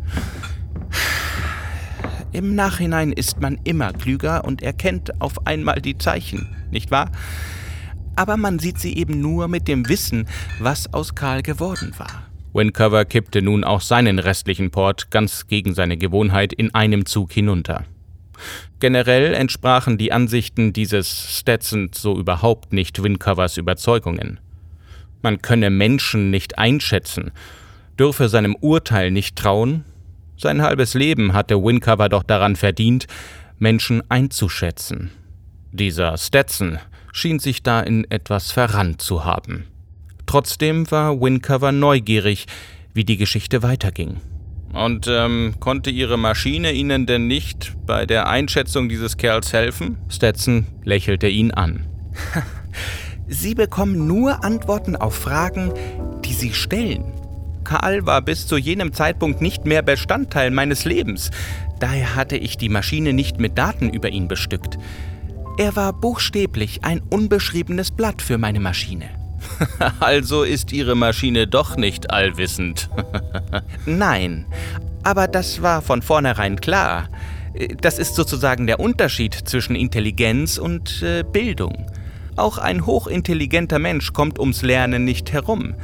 Im 2.31 2.55
Nachhinein 2.55 3.11
ist 3.11 3.39
man 3.41 3.59
immer 3.63 3.93
klüger 3.93 4.45
und 4.45 4.61
erkennt 4.61 5.19
auf 5.21 5.47
einmal 5.47 5.81
die 5.81 5.97
Zeichen, 5.97 6.55
nicht 6.71 6.91
wahr? 6.91 7.11
aber 8.19 8.35
man 8.35 8.59
sieht 8.59 8.79
sie 8.79 8.97
eben 8.97 9.21
nur 9.21 9.47
mit 9.47 9.69
dem 9.69 9.87
Wissen, 9.87 10.27
was 10.59 10.93
aus 10.93 11.15
Karl 11.15 11.41
geworden 11.41 11.93
war. 11.97 12.27
Wincover 12.51 13.05
kippte 13.05 13.41
nun 13.41 13.63
auch 13.63 13.79
seinen 13.79 14.19
restlichen 14.19 14.71
Port 14.71 15.09
ganz 15.09 15.47
gegen 15.47 15.73
seine 15.73 15.95
Gewohnheit 15.95 16.51
in 16.51 16.75
einem 16.75 17.05
Zug 17.05 17.31
hinunter. 17.31 17.85
Generell 18.81 19.33
entsprachen 19.33 19.97
die 19.97 20.11
Ansichten 20.11 20.73
dieses 20.73 21.37
Stetson 21.37 21.91
so 21.93 22.17
überhaupt 22.17 22.73
nicht 22.73 23.01
Wincovers 23.01 23.55
Überzeugungen. 23.55 24.41
Man 25.21 25.41
könne 25.41 25.69
Menschen 25.69 26.29
nicht 26.29 26.57
einschätzen, 26.57 27.31
dürfe 27.97 28.27
seinem 28.27 28.55
Urteil 28.55 29.11
nicht 29.11 29.37
trauen. 29.37 29.85
Sein 30.41 30.61
halbes 30.61 30.93
Leben 30.93 31.33
hatte 31.33 31.61
Wincover 31.61 32.07
doch 32.07 32.23
daran 32.23 32.55
verdient, 32.55 33.07
Menschen 33.57 34.01
einzuschätzen. 34.09 35.11
Dieser 35.73 36.17
Stetson 36.17 36.79
schien 37.11 37.39
sich 37.39 37.61
da 37.61 37.81
in 37.81 38.09
etwas 38.09 38.51
verrannt 38.51 39.01
zu 39.01 39.25
haben. 39.25 39.65
Trotzdem 40.25 40.89
war 40.91 41.19
Wincover 41.19 41.73
neugierig, 41.73 42.45
wie 42.93 43.03
die 43.03 43.17
Geschichte 43.17 43.63
weiterging. 43.63 44.21
Und 44.71 45.07
ähm, 45.09 45.55
konnte 45.59 45.89
Ihre 45.89 46.17
Maschine 46.17 46.71
Ihnen 46.71 47.05
denn 47.05 47.27
nicht 47.27 47.73
bei 47.85 48.05
der 48.05 48.29
Einschätzung 48.29 48.87
dieses 48.87 49.17
Kerls 49.17 49.51
helfen? 49.51 49.97
Stetson 50.07 50.67
lächelte 50.85 51.27
ihn 51.27 51.51
an. 51.51 51.85
Sie 53.27 53.55
bekommen 53.55 54.07
nur 54.07 54.43
Antworten 54.45 54.95
auf 54.95 55.15
Fragen, 55.15 55.73
die 56.23 56.33
Sie 56.33 56.53
stellen. 56.53 57.18
Karl 57.69 58.07
war 58.07 58.23
bis 58.23 58.47
zu 58.47 58.57
jenem 58.57 58.93
Zeitpunkt 58.93 59.41
nicht 59.41 59.65
mehr 59.65 59.83
Bestandteil 59.83 60.49
meines 60.49 60.85
Lebens. 60.85 61.29
Daher 61.79 62.15
hatte 62.15 62.35
ich 62.35 62.57
die 62.57 62.67
Maschine 62.67 63.13
nicht 63.13 63.39
mit 63.39 63.59
Daten 63.59 63.91
über 63.91 64.09
ihn 64.09 64.27
bestückt. 64.27 64.79
Er 65.59 65.75
war 65.75 65.93
buchstäblich 65.93 66.83
ein 66.83 66.99
unbeschriebenes 67.11 67.91
Blatt 67.91 68.23
für 68.23 68.39
meine 68.39 68.59
Maschine. 68.59 69.05
also 69.99 70.41
ist 70.41 70.71
Ihre 70.71 70.95
Maschine 70.95 71.45
doch 71.45 71.77
nicht 71.77 72.09
allwissend. 72.09 72.89
Nein, 73.85 74.47
aber 75.03 75.27
das 75.27 75.61
war 75.61 75.83
von 75.83 76.01
vornherein 76.01 76.59
klar. 76.59 77.07
Das 77.81 77.99
ist 77.99 78.15
sozusagen 78.15 78.65
der 78.65 78.79
Unterschied 78.79 79.35
zwischen 79.35 79.75
Intelligenz 79.75 80.57
und 80.57 81.03
äh, 81.03 81.23
Bildung. 81.23 81.85
Auch 82.35 82.57
ein 82.57 82.87
hochintelligenter 82.87 83.77
Mensch 83.77 84.11
kommt 84.11 84.39
ums 84.39 84.63
Lernen 84.63 85.05
nicht 85.05 85.31
herum. 85.33 85.75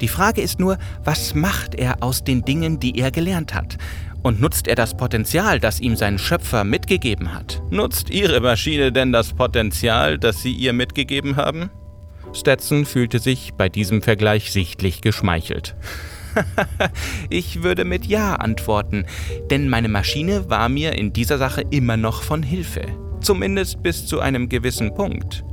Die 0.00 0.08
Frage 0.08 0.40
ist 0.40 0.60
nur, 0.60 0.78
was 1.04 1.34
macht 1.34 1.74
er 1.74 2.02
aus 2.02 2.24
den 2.24 2.44
Dingen, 2.44 2.78
die 2.80 2.98
er 2.98 3.10
gelernt 3.10 3.54
hat? 3.54 3.78
Und 4.22 4.40
nutzt 4.40 4.66
er 4.68 4.74
das 4.74 4.96
Potenzial, 4.96 5.60
das 5.60 5.80
ihm 5.80 5.96
sein 5.96 6.18
Schöpfer 6.18 6.64
mitgegeben 6.64 7.34
hat? 7.34 7.62
Nutzt 7.70 8.10
Ihre 8.10 8.40
Maschine 8.40 8.92
denn 8.92 9.12
das 9.12 9.32
Potenzial, 9.32 10.18
das 10.18 10.42
Sie 10.42 10.52
ihr 10.52 10.72
mitgegeben 10.72 11.36
haben? 11.36 11.70
Stetson 12.32 12.84
fühlte 12.84 13.20
sich 13.20 13.54
bei 13.56 13.68
diesem 13.68 14.02
Vergleich 14.02 14.52
sichtlich 14.52 15.00
geschmeichelt. 15.00 15.76
ich 17.30 17.62
würde 17.62 17.84
mit 17.84 18.06
Ja 18.06 18.36
antworten, 18.36 19.06
denn 19.50 19.68
meine 19.68 19.88
Maschine 19.88 20.50
war 20.50 20.68
mir 20.68 20.92
in 20.92 21.12
dieser 21.12 21.38
Sache 21.38 21.62
immer 21.70 21.96
noch 21.96 22.22
von 22.22 22.42
Hilfe. 22.42 22.82
Zumindest 23.20 23.82
bis 23.82 24.06
zu 24.06 24.20
einem 24.20 24.48
gewissen 24.48 24.94
Punkt. 24.94 25.44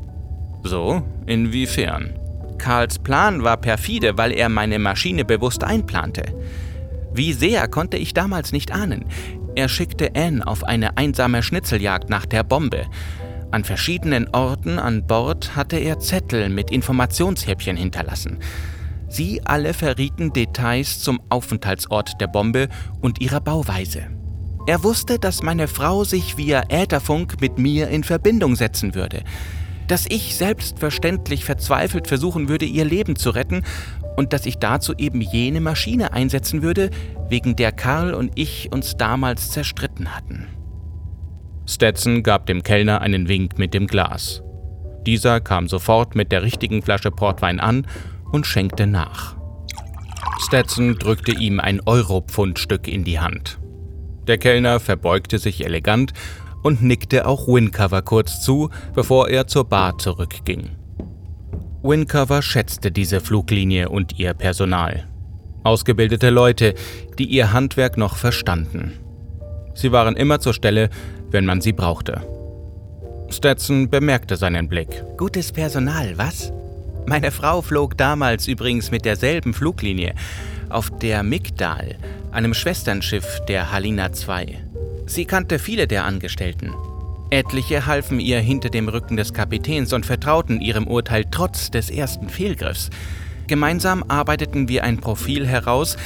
So, 0.64 1.04
inwiefern? 1.26 2.14
Karls 2.58 3.00
Plan 3.00 3.44
war 3.44 3.58
perfide, 3.58 4.18
weil 4.18 4.32
er 4.32 4.50
meine 4.50 4.80
Maschine 4.80 5.26
bewusst 5.26 5.64
einplante. 5.64 6.24
Wie 7.14 7.34
sehr 7.34 7.68
konnte 7.68 7.98
ich 7.98 8.14
damals 8.14 8.52
nicht 8.52 8.72
ahnen. 8.72 9.06
Er 9.56 9.70
schickte 9.70 10.12
Anne 10.16 10.46
auf 10.46 10.64
eine 10.64 10.98
einsame 10.98 11.42
Schnitzeljagd 11.42 12.10
nach 12.10 12.26
der 12.26 12.44
Bombe. 12.44 12.86
An 13.52 13.64
verschiedenen 13.64 14.28
Orten 14.34 14.80
an 14.80 15.08
Bord 15.08 15.56
hatte 15.56 15.78
er 15.78 16.00
Zettel 16.00 16.50
mit 16.50 16.72
Informationshäppchen 16.72 17.78
hinterlassen. 17.78 18.40
Sie 19.08 19.42
alle 19.46 19.74
verrieten 19.74 20.34
Details 20.34 21.00
zum 21.00 21.22
Aufenthaltsort 21.30 22.20
der 22.20 22.28
Bombe 22.28 22.68
und 23.02 23.22
ihrer 23.22 23.40
Bauweise. 23.40 24.08
Er 24.68 24.84
wusste, 24.84 25.20
dass 25.20 25.44
meine 25.44 25.68
Frau 25.68 26.04
sich 26.04 26.38
via 26.38 26.64
Ätherfunk 26.70 27.40
mit 27.40 27.60
mir 27.60 27.88
in 27.88 28.04
Verbindung 28.04 28.56
setzen 28.56 28.96
würde, 28.96 29.24
dass 29.88 30.06
ich 30.08 30.36
selbstverständlich 30.36 31.46
verzweifelt 31.46 32.08
versuchen 32.08 32.50
würde, 32.50 32.66
ihr 32.66 32.86
Leben 32.86 33.16
zu 33.16 33.30
retten 33.30 33.64
und 34.16 34.34
dass 34.34 34.46
ich 34.46 34.58
dazu 34.58 34.94
eben 34.98 35.22
jene 35.22 35.62
Maschine 35.62 36.14
einsetzen 36.14 36.62
würde, 36.62 36.90
wegen 37.30 37.56
der 37.56 37.72
Karl 37.72 38.14
und 38.14 38.32
ich 38.36 38.72
uns 38.72 38.98
damals 38.98 39.52
zerstritten 39.52 40.16
hatten. 40.16 40.48
Stetson 41.68 42.24
gab 42.24 42.46
dem 42.46 42.64
Kellner 42.64 43.02
einen 43.02 43.28
Wink 43.28 43.58
mit 43.58 43.74
dem 43.74 43.88
Glas. 43.88 44.44
Dieser 45.06 45.42
kam 45.42 45.68
sofort 45.68 46.16
mit 46.16 46.32
der 46.32 46.44
richtigen 46.44 46.82
Flasche 46.82 47.12
Portwein 47.12 47.60
an 47.60 47.88
und 48.32 48.46
schenkte 48.46 48.88
nach. 48.88 49.36
Stetson 50.40 50.98
drückte 50.98 51.32
ihm 51.32 51.60
ein 51.60 51.82
Euro-Pfundstück 51.86 52.88
in 52.88 53.04
die 53.04 53.20
Hand. 53.20 53.60
Der 54.28 54.38
Kellner 54.38 54.80
verbeugte 54.80 55.38
sich 55.38 55.64
elegant 55.64 56.14
und 56.66 56.82
nickte 56.82 57.28
auch 57.28 57.48
Wincover 57.48 58.02
kurz 58.02 58.42
zu, 58.42 58.72
bevor 58.96 59.30
er 59.30 59.46
zur 59.46 59.66
Bar 59.66 60.00
zurückging. 60.00 60.72
Wincover 61.84 62.42
schätzte 62.42 62.92
diese 62.92 63.22
Fluglinie 63.22 63.88
und 63.90 64.18
ihr 64.18 64.34
Personal. 64.34 65.08
Ausgebildete 65.64 66.32
Leute, 66.32 66.74
die 67.20 67.26
ihr 67.26 67.54
Handwerk 67.54 68.00
noch 68.00 68.16
verstanden. 68.16 68.94
Sie 69.76 69.92
waren 69.92 70.16
immer 70.16 70.40
zur 70.40 70.56
Stelle, 70.56 70.90
wenn 71.30 71.46
man 71.46 71.62
sie 71.62 71.72
brauchte. 71.72 72.26
Stetson 73.30 73.92
bemerkte 73.92 74.36
seinen 74.36 74.68
Blick. 74.68 75.04
Gutes 75.18 75.52
Personal, 75.52 76.18
was? 76.18 76.52
Meine 77.06 77.30
Frau 77.30 77.62
flog 77.62 77.96
damals 77.96 78.48
übrigens 78.48 78.90
mit 78.90 79.06
derselben 79.06 79.54
Fluglinie 79.54 80.16
auf 80.70 80.90
der 80.98 81.22
Migdal, 81.22 81.96
einem 82.32 82.56
Schwesternschiff 82.56 83.42
der 83.48 83.72
Halina 83.72 84.08
II. 84.08 84.65
Sie 85.08 85.26
kannte 85.26 85.60
viele 85.60 85.88
der 85.88 86.06
Angestellten. 86.06 86.74
Etliche 87.30 87.86
halfen 87.86 88.20
ihr 88.20 88.40
hinter 88.40 88.70
dem 88.70 88.90
Rücken 88.90 89.18
des 89.18 89.34
Kapitäns 89.34 89.94
und 89.94 90.06
vertrauten 90.06 90.62
ihrem 90.62 90.88
Urteil 90.88 91.26
trotz 91.30 91.70
des 91.70 91.90
ersten 91.90 92.30
Fehlgriffs. 92.30 92.90
Gemeinsam 93.48 94.04
arbeiteten 94.08 94.68
wir 94.68 94.84
ein 94.84 95.00
Profil 95.00 95.46
heraus, 95.46 95.98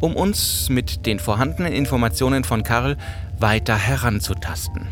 um 0.00 0.14
uns 0.14 0.68
mit 0.68 1.06
den 1.06 1.18
vorhandenen 1.18 1.72
Informationen 1.72 2.44
von 2.44 2.62
Karl 2.62 2.96
weiter 3.38 3.76
heranzutasten. 3.76 4.86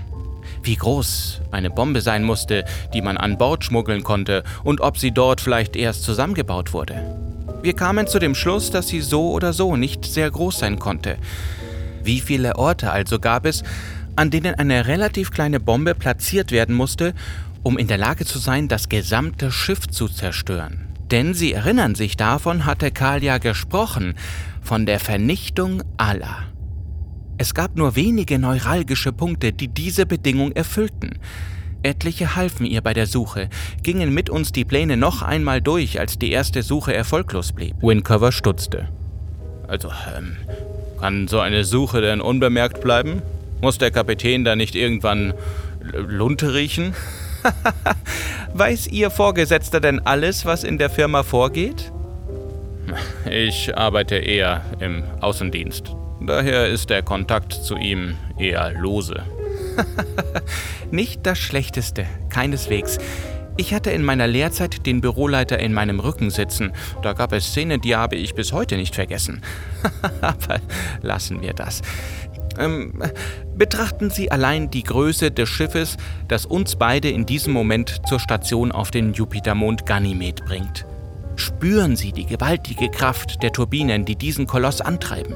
Wie 0.62 0.76
groß 0.76 1.42
eine 1.50 1.70
Bombe 1.70 2.00
sein 2.00 2.24
musste, 2.24 2.64
die 2.94 3.02
man 3.02 3.16
an 3.16 3.38
Bord 3.38 3.64
schmuggeln 3.64 4.02
konnte 4.02 4.42
und 4.64 4.80
ob 4.80 4.98
sie 4.98 5.12
dort 5.12 5.40
vielleicht 5.40 5.76
erst 5.76 6.02
zusammengebaut 6.02 6.72
wurde. 6.72 7.16
Wir 7.62 7.74
kamen 7.74 8.06
zu 8.06 8.18
dem 8.18 8.34
Schluss, 8.34 8.70
dass 8.70 8.88
sie 8.88 9.00
so 9.00 9.30
oder 9.30 9.52
so 9.52 9.76
nicht 9.76 10.04
sehr 10.04 10.30
groß 10.30 10.58
sein 10.58 10.78
konnte. 10.78 11.16
Wie 12.04 12.20
viele 12.20 12.56
Orte 12.56 12.90
also 12.90 13.18
gab 13.18 13.46
es, 13.46 13.62
an 14.16 14.30
denen 14.30 14.54
eine 14.54 14.86
relativ 14.86 15.30
kleine 15.30 15.60
Bombe 15.60 15.94
platziert 15.94 16.52
werden 16.52 16.74
musste, 16.74 17.14
um 17.62 17.78
in 17.78 17.88
der 17.88 17.98
Lage 17.98 18.24
zu 18.24 18.38
sein, 18.38 18.68
das 18.68 18.88
gesamte 18.88 19.50
Schiff 19.50 19.88
zu 19.88 20.08
zerstören. 20.08 20.88
Denn 21.10 21.34
Sie 21.34 21.52
erinnern 21.52 21.94
sich, 21.94 22.16
davon 22.16 22.66
hatte 22.66 22.90
Karl 22.90 23.22
ja 23.22 23.38
gesprochen, 23.38 24.14
von 24.62 24.86
der 24.86 25.00
Vernichtung 25.00 25.82
aller. 25.96 26.44
Es 27.36 27.54
gab 27.54 27.76
nur 27.76 27.96
wenige 27.96 28.38
neuralgische 28.38 29.12
Punkte, 29.12 29.52
die 29.52 29.68
diese 29.68 30.06
Bedingung 30.06 30.52
erfüllten. 30.52 31.18
Etliche 31.82 32.36
halfen 32.36 32.64
ihr 32.64 32.80
bei 32.80 32.94
der 32.94 33.06
Suche, 33.06 33.50
gingen 33.82 34.14
mit 34.14 34.30
uns 34.30 34.52
die 34.52 34.64
Pläne 34.64 34.96
noch 34.96 35.20
einmal 35.20 35.60
durch, 35.60 36.00
als 36.00 36.18
die 36.18 36.30
erste 36.30 36.62
Suche 36.62 36.94
erfolglos 36.94 37.52
blieb. 37.52 37.76
Windcover 37.82 38.32
stutzte. 38.32 38.88
Also, 39.68 39.90
ähm, 40.16 40.36
kann 41.04 41.28
so 41.28 41.38
eine 41.38 41.64
Suche 41.64 42.00
denn 42.00 42.22
unbemerkt 42.22 42.80
bleiben? 42.80 43.20
Muss 43.60 43.76
der 43.76 43.90
Kapitän 43.90 44.42
da 44.42 44.56
nicht 44.56 44.74
irgendwann 44.74 45.34
Lunte 45.82 46.54
riechen? 46.54 46.94
Weiß 48.54 48.86
Ihr 48.86 49.10
Vorgesetzter 49.10 49.80
denn 49.80 50.00
alles, 50.00 50.46
was 50.46 50.64
in 50.64 50.78
der 50.78 50.88
Firma 50.88 51.22
vorgeht? 51.22 51.92
Ich 53.30 53.76
arbeite 53.76 54.14
eher 54.14 54.62
im 54.80 55.04
Außendienst. 55.20 55.94
Daher 56.22 56.68
ist 56.68 56.88
der 56.88 57.02
Kontakt 57.02 57.52
zu 57.52 57.76
ihm 57.76 58.14
eher 58.38 58.72
lose. 58.72 59.24
Nicht 60.90 61.26
das 61.26 61.36
Schlechteste, 61.36 62.06
keineswegs. 62.30 62.96
Ich 63.56 63.72
hatte 63.72 63.90
in 63.90 64.02
meiner 64.02 64.26
Lehrzeit 64.26 64.84
den 64.84 65.00
Büroleiter 65.00 65.58
in 65.60 65.72
meinem 65.72 66.00
Rücken 66.00 66.30
sitzen. 66.30 66.72
Da 67.02 67.12
gab 67.12 67.32
es 67.32 67.46
Szenen, 67.46 67.80
die 67.80 67.94
habe 67.94 68.16
ich 68.16 68.34
bis 68.34 68.52
heute 68.52 68.76
nicht 68.76 68.94
vergessen. 68.94 69.42
Aber 70.20 70.60
lassen 71.02 71.40
wir 71.40 71.52
das. 71.52 71.82
Ähm, 72.58 73.02
betrachten 73.56 74.10
Sie 74.10 74.30
allein 74.30 74.70
die 74.70 74.82
Größe 74.82 75.30
des 75.30 75.48
Schiffes, 75.48 75.96
das 76.28 76.46
uns 76.46 76.76
beide 76.76 77.10
in 77.10 77.26
diesem 77.26 77.52
Moment 77.52 78.00
zur 78.08 78.20
Station 78.20 78.72
auf 78.72 78.90
den 78.90 79.12
Jupitermond 79.12 79.86
Ganymed 79.86 80.44
bringt. 80.44 80.86
Spüren 81.36 81.96
Sie 81.96 82.12
die 82.12 82.26
gewaltige 82.26 82.90
Kraft 82.90 83.42
der 83.42 83.52
Turbinen, 83.52 84.04
die 84.04 84.16
diesen 84.16 84.46
Koloss 84.46 84.80
antreiben. 84.80 85.34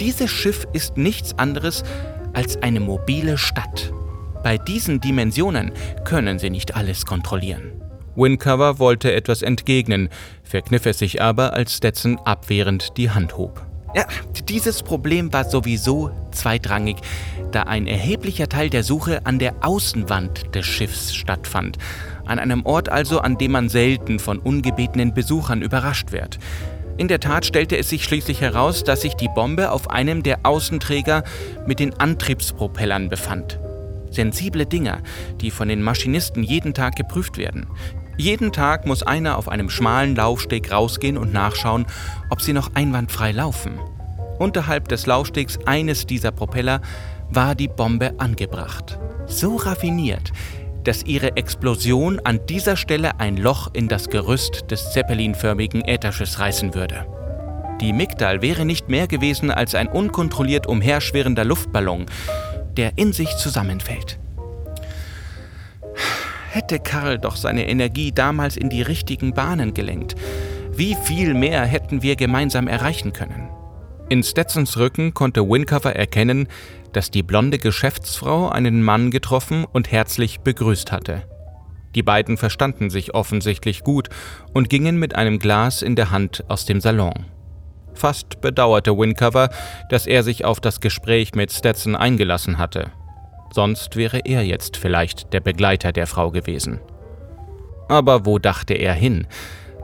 Dieses 0.00 0.30
Schiff 0.30 0.66
ist 0.72 0.96
nichts 0.96 1.38
anderes 1.38 1.84
als 2.34 2.60
eine 2.62 2.80
mobile 2.80 3.38
Stadt. 3.38 3.92
Bei 4.42 4.58
diesen 4.58 5.00
Dimensionen 5.00 5.72
können 6.04 6.38
Sie 6.38 6.50
nicht 6.50 6.76
alles 6.76 7.06
kontrollieren. 7.06 7.72
Windcover 8.14 8.78
wollte 8.78 9.12
etwas 9.12 9.42
entgegnen, 9.42 10.08
verkniff 10.42 10.86
es 10.86 10.98
sich 10.98 11.22
aber, 11.22 11.52
als 11.54 11.76
Stetson 11.76 12.18
abwehrend 12.24 12.96
die 12.96 13.10
Hand 13.10 13.36
hob. 13.36 13.64
Ja, 13.94 14.04
dieses 14.48 14.82
Problem 14.82 15.32
war 15.32 15.44
sowieso 15.44 16.10
zweitrangig, 16.32 16.98
da 17.52 17.62
ein 17.62 17.86
erheblicher 17.86 18.48
Teil 18.48 18.70
der 18.70 18.82
Suche 18.82 19.24
an 19.24 19.38
der 19.38 19.54
Außenwand 19.62 20.54
des 20.54 20.66
Schiffs 20.66 21.14
stattfand, 21.14 21.78
an 22.26 22.38
einem 22.38 22.66
Ort 22.66 22.90
also, 22.90 23.20
an 23.20 23.38
dem 23.38 23.52
man 23.52 23.68
selten 23.68 24.18
von 24.18 24.38
ungebetenen 24.38 25.14
Besuchern 25.14 25.62
überrascht 25.62 26.12
wird. 26.12 26.38
In 26.98 27.08
der 27.08 27.20
Tat 27.20 27.46
stellte 27.46 27.78
es 27.78 27.88
sich 27.88 28.04
schließlich 28.04 28.40
heraus, 28.40 28.84
dass 28.84 29.02
sich 29.02 29.14
die 29.14 29.30
Bombe 29.34 29.70
auf 29.70 29.88
einem 29.88 30.22
der 30.22 30.40
Außenträger 30.42 31.22
mit 31.66 31.78
den 31.78 31.94
Antriebspropellern 31.94 33.08
befand. 33.08 33.60
Sensible 34.18 34.66
Dinger, 34.66 34.98
die 35.40 35.52
von 35.52 35.68
den 35.68 35.80
Maschinisten 35.80 36.42
jeden 36.42 36.74
Tag 36.74 36.96
geprüft 36.96 37.38
werden. 37.38 37.68
Jeden 38.16 38.50
Tag 38.50 38.84
muss 38.84 39.04
einer 39.04 39.38
auf 39.38 39.48
einem 39.48 39.70
schmalen 39.70 40.16
Laufsteg 40.16 40.72
rausgehen 40.72 41.16
und 41.16 41.32
nachschauen, 41.32 41.86
ob 42.28 42.42
sie 42.42 42.52
noch 42.52 42.74
einwandfrei 42.74 43.30
laufen. 43.30 43.78
Unterhalb 44.40 44.88
des 44.88 45.06
Laufstegs 45.06 45.60
eines 45.66 46.04
dieser 46.04 46.32
Propeller 46.32 46.80
war 47.30 47.54
die 47.54 47.68
Bombe 47.68 48.18
angebracht. 48.18 48.98
So 49.26 49.54
raffiniert, 49.54 50.32
dass 50.82 51.04
ihre 51.04 51.36
Explosion 51.36 52.20
an 52.24 52.40
dieser 52.48 52.76
Stelle 52.76 53.20
ein 53.20 53.36
Loch 53.36 53.70
in 53.72 53.86
das 53.86 54.08
Gerüst 54.08 54.68
des 54.72 54.90
zeppelinförmigen 54.90 55.82
Ätherschiffs 55.82 56.40
reißen 56.40 56.74
würde. 56.74 57.06
Die 57.80 57.92
Migdal 57.92 58.42
wäre 58.42 58.64
nicht 58.64 58.88
mehr 58.88 59.06
gewesen 59.06 59.52
als 59.52 59.76
ein 59.76 59.86
unkontrolliert 59.86 60.66
umherschwirrender 60.66 61.44
Luftballon, 61.44 62.06
der 62.78 62.92
in 62.96 63.12
sich 63.12 63.36
zusammenfällt. 63.36 64.18
Hätte 66.50 66.78
Karl 66.78 67.18
doch 67.18 67.36
seine 67.36 67.68
Energie 67.68 68.12
damals 68.12 68.56
in 68.56 68.70
die 68.70 68.82
richtigen 68.82 69.34
Bahnen 69.34 69.74
gelenkt, 69.74 70.14
wie 70.72 70.94
viel 70.94 71.34
mehr 71.34 71.66
hätten 71.66 72.02
wir 72.02 72.16
gemeinsam 72.16 72.68
erreichen 72.68 73.12
können? 73.12 73.50
In 74.08 74.22
Stetsons 74.22 74.78
Rücken 74.78 75.12
konnte 75.12 75.46
Wincover 75.46 75.94
erkennen, 75.94 76.48
dass 76.92 77.10
die 77.10 77.22
blonde 77.22 77.58
Geschäftsfrau 77.58 78.48
einen 78.48 78.82
Mann 78.82 79.10
getroffen 79.10 79.66
und 79.66 79.92
herzlich 79.92 80.40
begrüßt 80.40 80.90
hatte. 80.90 81.24
Die 81.94 82.02
beiden 82.02 82.36
verstanden 82.36 82.90
sich 82.90 83.12
offensichtlich 83.12 83.82
gut 83.82 84.08
und 84.54 84.70
gingen 84.70 84.98
mit 84.98 85.14
einem 85.16 85.38
Glas 85.38 85.82
in 85.82 85.96
der 85.96 86.10
Hand 86.10 86.44
aus 86.48 86.64
dem 86.64 86.80
Salon. 86.80 87.26
Fast 87.98 88.40
bedauerte 88.40 88.96
Wincover, 88.96 89.50
dass 89.88 90.06
er 90.06 90.22
sich 90.22 90.44
auf 90.44 90.60
das 90.60 90.80
Gespräch 90.80 91.34
mit 91.34 91.52
Stetson 91.52 91.96
eingelassen 91.96 92.56
hatte. 92.56 92.92
Sonst 93.50 93.96
wäre 93.96 94.20
er 94.24 94.44
jetzt 94.44 94.76
vielleicht 94.76 95.32
der 95.32 95.40
Begleiter 95.40 95.90
der 95.90 96.06
Frau 96.06 96.30
gewesen. 96.30 96.78
Aber 97.88 98.24
wo 98.24 98.38
dachte 98.38 98.74
er 98.74 98.94
hin? 98.94 99.26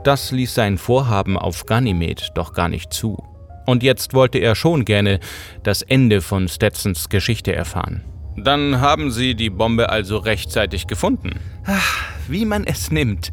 Das 0.05 0.31
ließ 0.31 0.53
sein 0.53 0.77
Vorhaben 0.77 1.37
auf 1.37 1.65
Ganymed 1.65 2.29
doch 2.35 2.53
gar 2.53 2.69
nicht 2.69 2.93
zu. 2.93 3.21
Und 3.65 3.83
jetzt 3.83 4.13
wollte 4.13 4.37
er 4.37 4.55
schon 4.55 4.85
gerne 4.85 5.19
das 5.63 5.81
Ende 5.81 6.21
von 6.21 6.47
Stetsons 6.47 7.09
Geschichte 7.09 7.53
erfahren. 7.53 8.05
Dann 8.37 8.79
haben 8.79 9.11
Sie 9.11 9.35
die 9.35 9.49
Bombe 9.49 9.89
also 9.89 10.17
rechtzeitig 10.17 10.87
gefunden. 10.87 11.39
Ach, 11.65 12.05
wie 12.29 12.45
man 12.45 12.65
es 12.65 12.91
nimmt. 12.91 13.31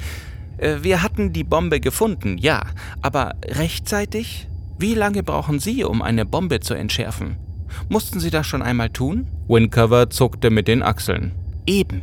Äh, 0.56 0.78
wir 0.82 1.02
hatten 1.02 1.32
die 1.32 1.44
Bombe 1.44 1.80
gefunden, 1.80 2.38
ja, 2.38 2.62
aber 3.02 3.34
rechtzeitig? 3.44 4.48
Wie 4.82 4.94
lange 4.94 5.22
brauchen 5.22 5.60
Sie, 5.60 5.84
um 5.84 6.02
eine 6.02 6.26
Bombe 6.26 6.58
zu 6.58 6.74
entschärfen? 6.74 7.36
Mussten 7.88 8.18
Sie 8.18 8.30
das 8.30 8.48
schon 8.48 8.62
einmal 8.62 8.90
tun? 8.90 9.28
Windcover 9.46 10.10
zuckte 10.10 10.50
mit 10.50 10.66
den 10.66 10.82
Achseln. 10.82 11.30
Eben. 11.68 12.02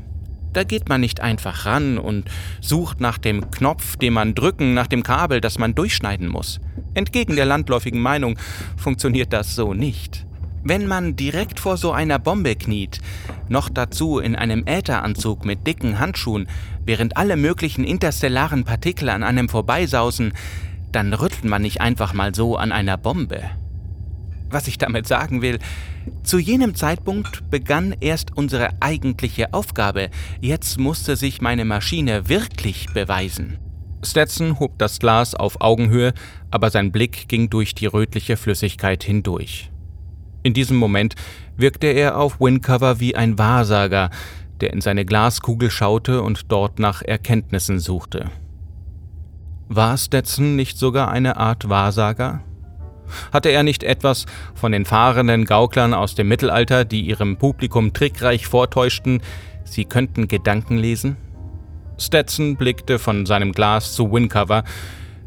Da 0.54 0.64
geht 0.64 0.88
man 0.88 1.02
nicht 1.02 1.20
einfach 1.20 1.66
ran 1.66 1.98
und 1.98 2.30
sucht 2.62 3.02
nach 3.02 3.18
dem 3.18 3.52
Knopf, 3.52 3.98
den 3.98 4.14
man 4.14 4.34
drücken, 4.34 4.76
nach 4.76 4.88
dem 4.88 5.04
Kabel, 5.04 5.42
das 5.42 5.60
man 5.60 5.76
durchschneiden 5.76 6.30
muss. 6.30 6.62
Entgegen 6.94 7.36
der 7.36 7.46
landläufigen 7.46 8.00
Meinung 8.00 8.40
funktioniert 8.78 9.34
das 9.34 9.56
so 9.56 9.74
nicht. 9.74 10.26
Wenn 10.64 10.88
man 10.88 11.18
direkt 11.18 11.60
vor 11.60 11.76
so 11.76 11.92
einer 11.92 12.18
Bombe 12.18 12.56
kniet, 12.56 13.00
noch 13.50 13.68
dazu 13.68 14.20
in 14.20 14.38
einem 14.38 14.66
Ätheranzug 14.66 15.44
mit 15.44 15.68
dicken 15.68 16.00
Handschuhen, 16.00 16.48
während 16.86 17.18
alle 17.18 17.36
möglichen 17.36 17.84
interstellaren 17.84 18.64
Partikel 18.64 19.10
an 19.10 19.24
einem 19.24 19.50
vorbeisausen, 19.50 20.32
dann 20.92 21.14
rüttelt 21.14 21.46
man 21.46 21.62
nicht 21.62 21.82
einfach 21.82 22.14
mal 22.14 22.34
so 22.34 22.56
an 22.56 22.72
einer 22.72 22.98
Bombe. 22.98 23.42
Was 24.50 24.68
ich 24.68 24.78
damit 24.78 25.08
sagen 25.08 25.42
will, 25.42 25.60
zu 26.24 26.40
jenem 26.40 26.74
Zeitpunkt 26.74 27.50
begann 27.52 27.96
erst 28.00 28.36
unsere 28.36 28.70
eigentliche 28.80 29.54
Aufgabe. 29.54 30.10
Jetzt 30.42 30.80
musste 30.80 31.16
sich 31.16 31.42
meine 31.42 31.66
Maschine 31.66 32.30
wirklich 32.30 32.88
beweisen. 32.94 33.60
Stetson 34.04 34.60
hob 34.60 34.78
das 34.80 35.00
Glas 35.00 35.36
auf 35.36 35.62
Augenhöhe, 35.62 36.14
aber 36.52 36.72
sein 36.72 36.92
Blick 36.92 37.28
ging 37.28 37.50
durch 37.50 37.76
die 37.76 37.86
rötliche 37.86 38.38
Flüssigkeit 38.38 39.04
hindurch. 39.04 39.72
In 40.42 40.54
diesem 40.54 40.78
Moment 40.78 41.16
wirkte 41.58 41.88
er 41.88 42.18
auf 42.18 42.40
Windcover 42.40 43.00
wie 43.00 43.16
ein 43.16 43.38
Wahrsager, 43.38 44.10
der 44.62 44.74
in 44.74 44.82
seine 44.82 45.06
Glaskugel 45.06 45.70
schaute 45.70 46.22
und 46.22 46.52
dort 46.52 46.80
nach 46.80 47.02
Erkenntnissen 47.02 47.80
suchte. 47.80 48.32
War 49.72 50.00
Stetson 50.00 50.56
nicht 50.56 50.80
sogar 50.80 51.12
eine 51.12 51.38
Art 51.38 51.70
Wahrsager? 51.70 52.42
Hatte 53.32 53.50
er 53.50 53.62
nicht 53.62 53.84
etwas 53.84 54.26
von 54.56 54.72
den 54.72 54.84
fahrenden 54.84 55.46
Gauklern 55.46 55.94
aus 55.94 56.16
dem 56.16 56.28
Mittelalter, 56.28 56.86
die 56.86 57.02
ihrem 57.02 57.38
Publikum 57.38 57.94
trickreich 57.94 58.48
vortäuschten, 58.48 59.22
sie 59.66 59.86
könnten 59.86 60.28
Gedanken 60.28 60.80
lesen? 60.80 61.18
Stetson 62.00 62.56
blickte 62.56 62.98
von 62.98 63.28
seinem 63.28 63.52
Glas 63.52 63.94
zu 63.94 64.12
Wincover, 64.12 64.64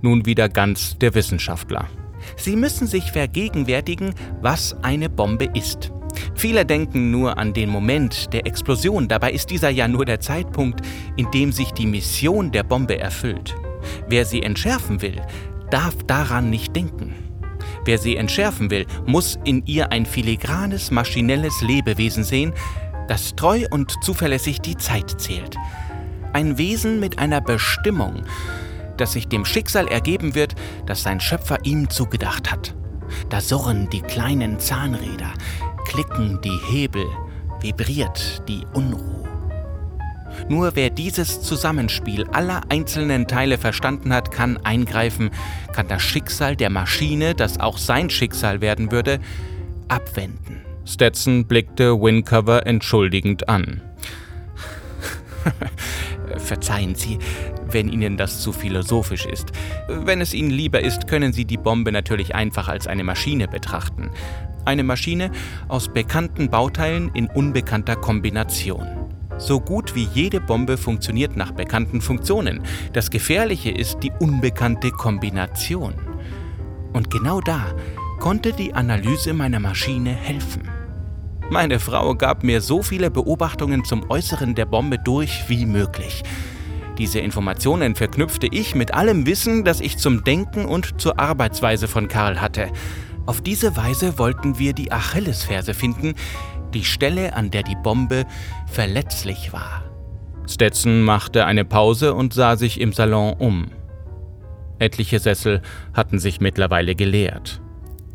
nun 0.00 0.26
wieder 0.26 0.48
ganz 0.48 0.98
der 0.98 1.14
Wissenschaftler. 1.14 1.86
Sie 2.36 2.56
müssen 2.56 2.88
sich 2.88 3.12
vergegenwärtigen, 3.12 4.12
was 4.40 4.76
eine 4.82 5.08
Bombe 5.08 5.50
ist. 5.54 5.92
Viele 6.34 6.66
denken 6.66 7.12
nur 7.12 7.38
an 7.38 7.52
den 7.52 7.68
Moment 7.68 8.32
der 8.32 8.44
Explosion, 8.44 9.06
dabei 9.06 9.30
ist 9.30 9.50
dieser 9.50 9.70
ja 9.70 9.86
nur 9.86 10.04
der 10.04 10.18
Zeitpunkt, 10.18 10.84
in 11.16 11.30
dem 11.30 11.52
sich 11.52 11.70
die 11.70 11.86
Mission 11.86 12.50
der 12.50 12.64
Bombe 12.64 12.98
erfüllt. 12.98 13.54
Wer 14.08 14.24
sie 14.24 14.42
entschärfen 14.42 15.02
will, 15.02 15.20
darf 15.70 15.96
daran 16.06 16.50
nicht 16.50 16.74
denken. 16.76 17.14
Wer 17.84 17.98
sie 17.98 18.16
entschärfen 18.16 18.70
will, 18.70 18.86
muss 19.06 19.38
in 19.44 19.64
ihr 19.66 19.90
ein 19.90 20.06
filigranes, 20.06 20.90
maschinelles 20.90 21.62
Lebewesen 21.62 22.24
sehen, 22.24 22.52
das 23.08 23.34
treu 23.34 23.66
und 23.70 23.92
zuverlässig 24.02 24.60
die 24.60 24.76
Zeit 24.76 25.20
zählt. 25.20 25.56
Ein 26.32 26.58
Wesen 26.58 27.00
mit 27.00 27.18
einer 27.18 27.40
Bestimmung, 27.40 28.22
das 28.96 29.12
sich 29.12 29.28
dem 29.28 29.44
Schicksal 29.44 29.88
ergeben 29.88 30.34
wird, 30.34 30.54
das 30.86 31.02
sein 31.02 31.20
Schöpfer 31.20 31.58
ihm 31.64 31.90
zugedacht 31.90 32.50
hat. 32.50 32.74
Da 33.28 33.40
surren 33.40 33.90
die 33.90 34.02
kleinen 34.02 34.58
Zahnräder, 34.58 35.32
klicken 35.86 36.40
die 36.42 36.58
Hebel, 36.70 37.04
vibriert 37.60 38.48
die 38.48 38.64
Unruhe. 38.72 39.21
Nur 40.52 40.76
wer 40.76 40.90
dieses 40.90 41.40
Zusammenspiel 41.40 42.26
aller 42.26 42.60
einzelnen 42.68 43.26
Teile 43.26 43.56
verstanden 43.56 44.12
hat, 44.12 44.30
kann 44.30 44.58
eingreifen, 44.58 45.30
kann 45.72 45.88
das 45.88 46.02
Schicksal 46.02 46.56
der 46.56 46.68
Maschine, 46.68 47.34
das 47.34 47.58
auch 47.58 47.78
sein 47.78 48.10
Schicksal 48.10 48.60
werden 48.60 48.92
würde, 48.92 49.18
abwenden. 49.88 50.60
Stetson 50.84 51.46
blickte 51.46 51.98
Wincover 51.98 52.66
entschuldigend 52.66 53.48
an. 53.48 53.80
Verzeihen 56.36 56.96
Sie, 56.96 57.18
wenn 57.70 57.88
Ihnen 57.88 58.18
das 58.18 58.42
zu 58.42 58.52
philosophisch 58.52 59.24
ist. 59.24 59.52
Wenn 59.88 60.20
es 60.20 60.34
Ihnen 60.34 60.50
lieber 60.50 60.82
ist, 60.82 61.08
können 61.08 61.32
Sie 61.32 61.46
die 61.46 61.56
Bombe 61.56 61.92
natürlich 61.92 62.34
einfach 62.34 62.68
als 62.68 62.86
eine 62.86 63.04
Maschine 63.04 63.48
betrachten. 63.48 64.10
Eine 64.66 64.84
Maschine 64.84 65.30
aus 65.68 65.88
bekannten 65.88 66.50
Bauteilen 66.50 67.10
in 67.14 67.28
unbekannter 67.28 67.96
Kombination. 67.96 69.01
So 69.42 69.58
gut 69.58 69.96
wie 69.96 70.08
jede 70.14 70.40
Bombe 70.40 70.76
funktioniert 70.76 71.36
nach 71.36 71.50
bekannten 71.50 72.00
Funktionen. 72.00 72.62
Das 72.92 73.10
Gefährliche 73.10 73.72
ist 73.72 73.98
die 74.04 74.12
unbekannte 74.20 74.92
Kombination. 74.92 75.94
Und 76.92 77.10
genau 77.10 77.40
da 77.40 77.74
konnte 78.20 78.52
die 78.52 78.72
Analyse 78.72 79.32
meiner 79.32 79.58
Maschine 79.58 80.10
helfen. 80.10 80.62
Meine 81.50 81.80
Frau 81.80 82.14
gab 82.14 82.44
mir 82.44 82.60
so 82.60 82.84
viele 82.84 83.10
Beobachtungen 83.10 83.84
zum 83.84 84.08
Äußeren 84.08 84.54
der 84.54 84.66
Bombe 84.66 84.98
durch 85.00 85.42
wie 85.48 85.66
möglich. 85.66 86.22
Diese 86.98 87.18
Informationen 87.18 87.96
verknüpfte 87.96 88.46
ich 88.46 88.76
mit 88.76 88.94
allem 88.94 89.26
Wissen, 89.26 89.64
das 89.64 89.80
ich 89.80 89.98
zum 89.98 90.22
Denken 90.22 90.66
und 90.66 91.00
zur 91.00 91.18
Arbeitsweise 91.18 91.88
von 91.88 92.06
Karl 92.06 92.40
hatte. 92.40 92.70
Auf 93.24 93.40
diese 93.40 93.76
Weise 93.76 94.18
wollten 94.18 94.58
wir 94.58 94.72
die 94.72 94.90
Achillesferse 94.90 95.74
finden, 95.74 96.14
die 96.72 96.84
Stelle, 96.84 97.34
an 97.34 97.50
der 97.50 97.62
die 97.62 97.76
Bombe 97.76 98.24
verletzlich 98.66 99.52
war. 99.52 99.84
Stetson 100.48 101.02
machte 101.02 101.46
eine 101.46 101.64
Pause 101.64 102.14
und 102.14 102.34
sah 102.34 102.56
sich 102.56 102.80
im 102.80 102.92
Salon 102.92 103.34
um. 103.38 103.70
Etliche 104.78 105.20
Sessel 105.20 105.62
hatten 105.94 106.18
sich 106.18 106.40
mittlerweile 106.40 106.94
geleert. 106.94 107.60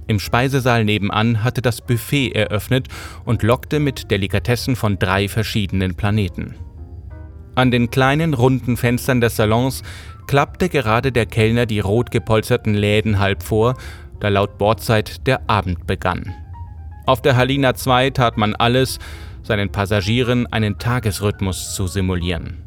Im 0.08 0.20
Speisesaal 0.20 0.86
nebenan 0.86 1.44
hatte 1.44 1.62
das 1.62 1.82
Buffet 1.82 2.32
eröffnet 2.32 2.88
und 3.26 3.44
lockte 3.44 3.80
mit 3.80 4.10
Delikatessen 4.12 4.76
von 4.76 5.00
drei 5.00 5.28
verschiedenen 5.28 5.96
Planeten. 5.96 6.56
An 7.56 7.72
den 7.72 7.90
kleinen 7.90 8.34
runden 8.34 8.78
Fenstern 8.78 9.20
des 9.20 9.36
Salons 9.36 9.84
klappte 10.28 10.70
gerade 10.70 11.12
der 11.12 11.26
Kellner 11.26 11.66
die 11.66 11.80
rot 11.80 12.12
gepolsterten 12.12 12.74
Läden 12.74 13.20
halb 13.20 13.44
vor, 13.44 13.76
da 14.20 14.30
laut 14.30 14.58
Bordzeit 14.58 15.26
der 15.28 15.50
Abend 15.50 15.88
begann. 15.88 16.34
Auf 17.08 17.22
der 17.22 17.38
Halina 17.38 17.74
2 17.74 18.10
tat 18.10 18.38
man 18.38 18.54
alles, 18.54 19.00
seinen 19.42 19.72
Passagieren 19.72 20.46
einen 20.48 20.78
Tagesrhythmus 20.78 21.74
zu 21.74 21.88
simulieren. 21.88 22.66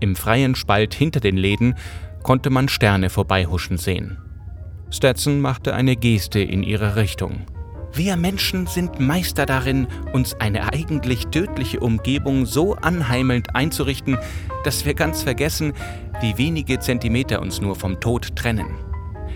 Im 0.00 0.16
freien 0.16 0.54
Spalt 0.54 0.92
hinter 0.92 1.20
den 1.20 1.38
Läden 1.38 1.74
konnte 2.22 2.50
man 2.50 2.68
Sterne 2.68 3.08
vorbeihuschen 3.08 3.78
sehen. 3.78 4.18
Stetson 4.90 5.40
machte 5.40 5.74
eine 5.74 5.96
Geste 5.96 6.40
in 6.40 6.62
ihre 6.62 6.96
Richtung. 6.96 7.46
Wir 7.94 8.16
Menschen 8.16 8.66
sind 8.66 9.00
Meister 9.00 9.46
darin, 9.46 9.86
uns 10.12 10.34
eine 10.34 10.74
eigentlich 10.74 11.28
tödliche 11.28 11.80
Umgebung 11.80 12.44
so 12.44 12.74
anheimelnd 12.74 13.56
einzurichten, 13.56 14.18
dass 14.62 14.84
wir 14.84 14.92
ganz 14.92 15.22
vergessen, 15.22 15.72
wie 16.20 16.36
wenige 16.36 16.80
Zentimeter 16.80 17.40
uns 17.40 17.62
nur 17.62 17.76
vom 17.76 17.98
Tod 17.98 18.36
trennen. 18.36 18.89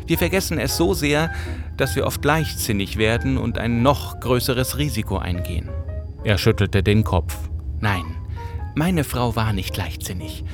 Wir 0.06 0.18
vergessen 0.18 0.58
es 0.58 0.76
so 0.76 0.92
sehr, 0.92 1.32
dass 1.76 1.96
wir 1.96 2.06
oft 2.06 2.24
leichtsinnig 2.24 2.98
werden 2.98 3.38
und 3.38 3.58
ein 3.58 3.82
noch 3.82 4.20
größeres 4.20 4.76
Risiko 4.78 5.18
eingehen. 5.18 5.70
Er 6.24 6.38
schüttelte 6.38 6.82
den 6.82 7.04
Kopf. 7.04 7.36
Nein, 7.80 8.04
meine 8.74 9.04
Frau 9.04 9.34
war 9.34 9.52
nicht 9.52 9.76
leichtsinnig. 9.76 10.44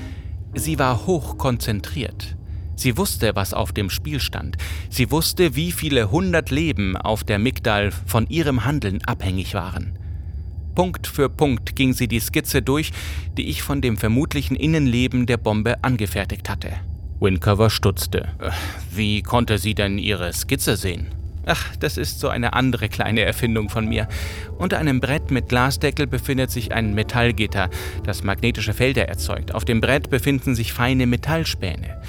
Sie 0.54 0.78
war 0.78 1.06
hoch 1.06 1.38
konzentriert. 1.38 2.36
Sie 2.76 2.96
wusste, 2.96 3.32
was 3.34 3.52
auf 3.52 3.72
dem 3.72 3.90
Spiel 3.90 4.20
stand. 4.20 4.56
Sie 4.88 5.10
wusste, 5.10 5.54
wie 5.54 5.70
viele 5.70 6.10
hundert 6.10 6.50
Leben 6.50 6.96
auf 6.96 7.24
der 7.24 7.38
Migdal 7.38 7.90
von 7.90 8.26
ihrem 8.28 8.64
Handeln 8.64 9.00
abhängig 9.04 9.54
waren. 9.54 9.98
Punkt 10.74 11.06
für 11.06 11.28
Punkt 11.28 11.76
ging 11.76 11.92
sie 11.92 12.08
die 12.08 12.20
Skizze 12.20 12.62
durch, 12.62 12.92
die 13.36 13.48
ich 13.48 13.62
von 13.62 13.80
dem 13.80 13.96
vermutlichen 13.96 14.56
Innenleben 14.56 15.26
der 15.26 15.36
Bombe 15.36 15.84
angefertigt 15.84 16.48
hatte. 16.48 16.70
Wincover 17.20 17.68
stutzte. 17.68 18.28
Wie 18.90 19.22
konnte 19.22 19.58
sie 19.58 19.74
denn 19.74 19.98
ihre 19.98 20.32
Skizze 20.32 20.76
sehen? 20.76 21.08
Ach, 21.44 21.76
das 21.76 21.96
ist 21.96 22.18
so 22.18 22.28
eine 22.28 22.54
andere 22.54 22.88
kleine 22.88 23.22
Erfindung 23.22 23.68
von 23.68 23.86
mir. 23.86 24.08
Unter 24.58 24.78
einem 24.78 25.00
Brett 25.00 25.30
mit 25.30 25.48
Glasdeckel 25.48 26.06
befindet 26.06 26.50
sich 26.50 26.72
ein 26.72 26.94
Metallgitter, 26.94 27.68
das 28.04 28.22
magnetische 28.24 28.72
Felder 28.72 29.06
erzeugt. 29.08 29.54
Auf 29.54 29.64
dem 29.64 29.80
Brett 29.80 30.08
befinden 30.10 30.54
sich 30.54 30.72
feine 30.72 31.06
Metallspäne. 31.06 32.00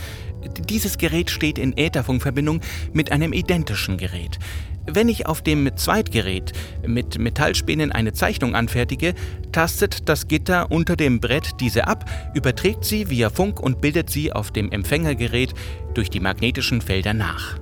Dieses 0.70 0.98
Gerät 0.98 1.30
steht 1.30 1.60
in 1.60 1.78
Ätherfunkverbindung 1.78 2.62
mit 2.94 3.12
einem 3.12 3.34
identischen 3.34 3.98
Gerät. 3.98 4.40
Wenn 4.88 5.10
ich 5.10 5.28
auf 5.28 5.42
dem 5.42 5.70
Zweitgerät 5.76 6.54
mit 6.86 7.20
Metallspänen 7.20 7.92
eine 7.92 8.14
Zeichnung 8.14 8.56
anfertige, 8.56 9.14
tastet 9.52 10.10
das 10.10 10.28
Gitter 10.28 10.72
unter 10.72 10.96
dem 10.96 11.20
Brett 11.20 11.60
diese 11.60 11.88
ab, 11.88 12.10
überträgt 12.34 12.84
sie 12.84 13.10
via 13.10 13.30
Funk 13.30 13.60
und 13.60 13.80
bildet 13.82 14.10
sie 14.10 14.34
auf 14.34 14.52
dem 14.52 14.72
Empfängergerät 14.72 15.54
durch 15.94 16.10
die 16.10 16.20
magnetischen 16.20 16.82
Felder 16.82 17.14
nach. 17.14 17.60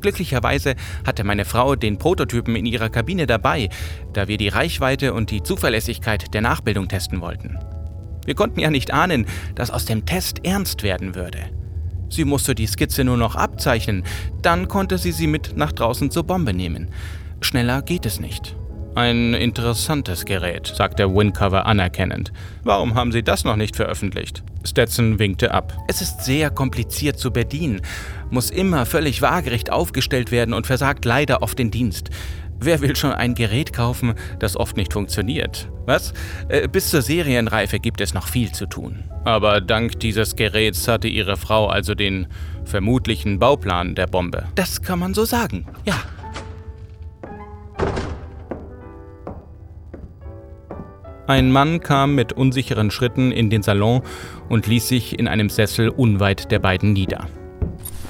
Glücklicherweise 0.00 0.76
hatte 1.04 1.24
meine 1.24 1.44
Frau 1.44 1.74
den 1.74 1.98
Prototypen 1.98 2.54
in 2.54 2.66
ihrer 2.66 2.90
Kabine 2.90 3.26
dabei, 3.26 3.68
da 4.12 4.28
wir 4.28 4.36
die 4.36 4.48
Reichweite 4.48 5.14
und 5.14 5.32
die 5.32 5.42
Zuverlässigkeit 5.42 6.32
der 6.32 6.42
Nachbildung 6.42 6.86
testen 6.86 7.20
wollten. 7.20 7.58
Wir 8.24 8.34
konnten 8.34 8.60
ja 8.60 8.70
nicht 8.70 8.92
ahnen, 8.92 9.26
dass 9.54 9.70
aus 9.70 9.84
dem 9.84 10.06
Test 10.06 10.44
ernst 10.44 10.82
werden 10.82 11.14
würde. 11.14 11.38
Sie 12.08 12.24
musste 12.24 12.54
die 12.54 12.66
Skizze 12.66 13.04
nur 13.04 13.16
noch 13.16 13.36
abzeichnen, 13.36 14.04
dann 14.42 14.68
konnte 14.68 14.98
sie 14.98 15.12
sie 15.12 15.26
mit 15.26 15.56
nach 15.56 15.72
draußen 15.72 16.10
zur 16.10 16.24
Bombe 16.24 16.52
nehmen. 16.52 16.88
Schneller 17.40 17.82
geht 17.82 18.06
es 18.06 18.20
nicht. 18.20 18.56
Ein 18.96 19.34
interessantes 19.34 20.24
Gerät, 20.24 20.72
sagte 20.74 21.14
Wincover 21.14 21.66
anerkennend. 21.66 22.32
Warum 22.64 22.94
haben 22.94 23.12
Sie 23.12 23.22
das 23.22 23.44
noch 23.44 23.56
nicht 23.56 23.76
veröffentlicht? 23.76 24.42
Stetson 24.64 25.18
winkte 25.18 25.52
ab. 25.52 25.76
Es 25.86 26.00
ist 26.00 26.24
sehr 26.24 26.48
kompliziert 26.48 27.18
zu 27.18 27.30
bedienen, 27.30 27.82
muss 28.30 28.48
immer 28.48 28.86
völlig 28.86 29.20
waagerecht 29.20 29.70
aufgestellt 29.70 30.30
werden 30.30 30.54
und 30.54 30.66
versagt 30.66 31.04
leider 31.04 31.42
oft 31.42 31.58
den 31.58 31.70
Dienst. 31.70 32.08
Wer 32.58 32.80
will 32.80 32.96
schon 32.96 33.12
ein 33.12 33.34
Gerät 33.34 33.72
kaufen, 33.72 34.14
das 34.38 34.56
oft 34.56 34.76
nicht 34.76 34.92
funktioniert? 34.92 35.70
Was? 35.84 36.14
Äh, 36.48 36.68
bis 36.68 36.90
zur 36.90 37.02
Serienreife 37.02 37.78
gibt 37.78 38.00
es 38.00 38.14
noch 38.14 38.28
viel 38.28 38.52
zu 38.52 38.66
tun. 38.66 39.04
Aber 39.24 39.60
dank 39.60 40.00
dieses 40.00 40.36
Geräts 40.36 40.88
hatte 40.88 41.08
Ihre 41.08 41.36
Frau 41.36 41.68
also 41.68 41.94
den 41.94 42.26
vermutlichen 42.64 43.38
Bauplan 43.38 43.94
der 43.94 44.06
Bombe. 44.06 44.44
Das 44.54 44.82
kann 44.82 44.98
man 44.98 45.14
so 45.14 45.24
sagen, 45.24 45.66
ja. 45.84 45.96
Ein 51.26 51.50
Mann 51.50 51.80
kam 51.80 52.14
mit 52.14 52.32
unsicheren 52.32 52.92
Schritten 52.92 53.32
in 53.32 53.50
den 53.50 53.62
Salon 53.62 54.02
und 54.48 54.68
ließ 54.68 54.86
sich 54.86 55.18
in 55.18 55.26
einem 55.26 55.48
Sessel 55.50 55.88
unweit 55.88 56.52
der 56.52 56.60
beiden 56.60 56.92
nieder. 56.92 57.26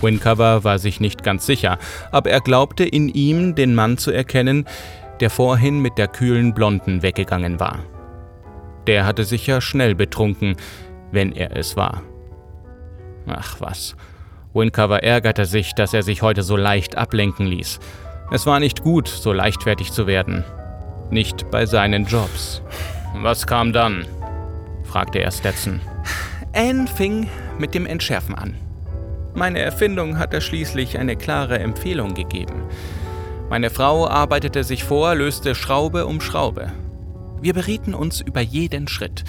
Wincover 0.02 0.64
war 0.64 0.78
sich 0.78 1.00
nicht 1.00 1.22
ganz 1.22 1.46
sicher, 1.46 1.78
aber 2.12 2.30
er 2.30 2.40
glaubte 2.40 2.84
in 2.84 3.08
ihm 3.08 3.54
den 3.54 3.74
Mann 3.74 3.98
zu 3.98 4.10
erkennen, 4.10 4.66
der 5.20 5.30
vorhin 5.30 5.80
mit 5.80 5.98
der 5.98 6.08
kühlen 6.08 6.54
Blonden 6.54 7.02
weggegangen 7.02 7.58
war. 7.58 7.78
Der 8.86 9.06
hatte 9.06 9.24
sicher 9.24 9.60
schnell 9.60 9.94
betrunken, 9.94 10.56
wenn 11.10 11.32
er 11.32 11.56
es 11.56 11.76
war. 11.76 12.02
Ach 13.26 13.56
was. 13.60 13.96
Wincover 14.54 15.02
ärgerte 15.02 15.44
sich, 15.44 15.74
dass 15.74 15.92
er 15.92 16.02
sich 16.02 16.22
heute 16.22 16.42
so 16.42 16.56
leicht 16.56 16.96
ablenken 16.96 17.46
ließ. 17.46 17.78
Es 18.30 18.46
war 18.46 18.60
nicht 18.60 18.82
gut, 18.82 19.08
so 19.08 19.32
leichtfertig 19.32 19.92
zu 19.92 20.06
werden. 20.06 20.44
Nicht 21.10 21.50
bei 21.50 21.66
seinen 21.66 22.06
Jobs. 22.06 22.62
Was 23.14 23.46
kam 23.46 23.72
dann? 23.72 24.06
fragte 24.84 25.18
er 25.18 25.30
Stetson. 25.30 25.80
Anne 26.54 26.86
fing 26.86 27.28
mit 27.58 27.74
dem 27.74 27.86
Entschärfen 27.86 28.34
an. 28.34 28.54
Meine 29.36 29.58
Erfindung 29.58 30.18
hatte 30.18 30.40
schließlich 30.40 30.98
eine 30.98 31.14
klare 31.14 31.58
Empfehlung 31.58 32.14
gegeben. 32.14 32.62
Meine 33.50 33.68
Frau 33.68 34.08
arbeitete 34.08 34.64
sich 34.64 34.82
vor, 34.82 35.14
löste 35.14 35.54
Schraube 35.54 36.06
um 36.06 36.22
Schraube. 36.22 36.72
Wir 37.42 37.52
berieten 37.52 37.92
uns 37.92 38.22
über 38.22 38.40
jeden 38.40 38.88
Schritt. 38.88 39.24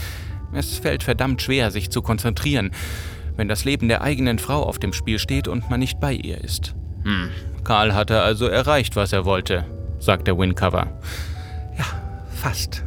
Es 0.54 0.78
fällt 0.78 1.04
verdammt 1.04 1.42
schwer, 1.42 1.72
sich 1.72 1.90
zu 1.90 2.02
konzentrieren, 2.02 2.72
wenn 3.36 3.50
das 3.50 3.66
Leben 3.66 3.90
der 3.90 4.02
eigenen 4.02 4.40
Frau 4.40 4.64
auf 4.64 4.80
dem 4.80 4.94
Spiel 4.94 5.20
steht 5.20 5.50
und 5.50 5.70
man 5.70 5.82
nicht 5.82 6.00
bei 6.00 6.14
ihr 6.14 6.42
ist. 6.42 6.74
Hm, 7.04 7.30
Karl 7.66 7.94
hatte 7.94 8.22
also 8.22 8.48
erreicht, 8.48 8.96
was 8.96 9.12
er 9.12 9.26
wollte, 9.26 9.66
sagte 10.00 10.38
Wincover. 10.38 10.88
Ja, 11.78 11.86
fast. 12.34 12.86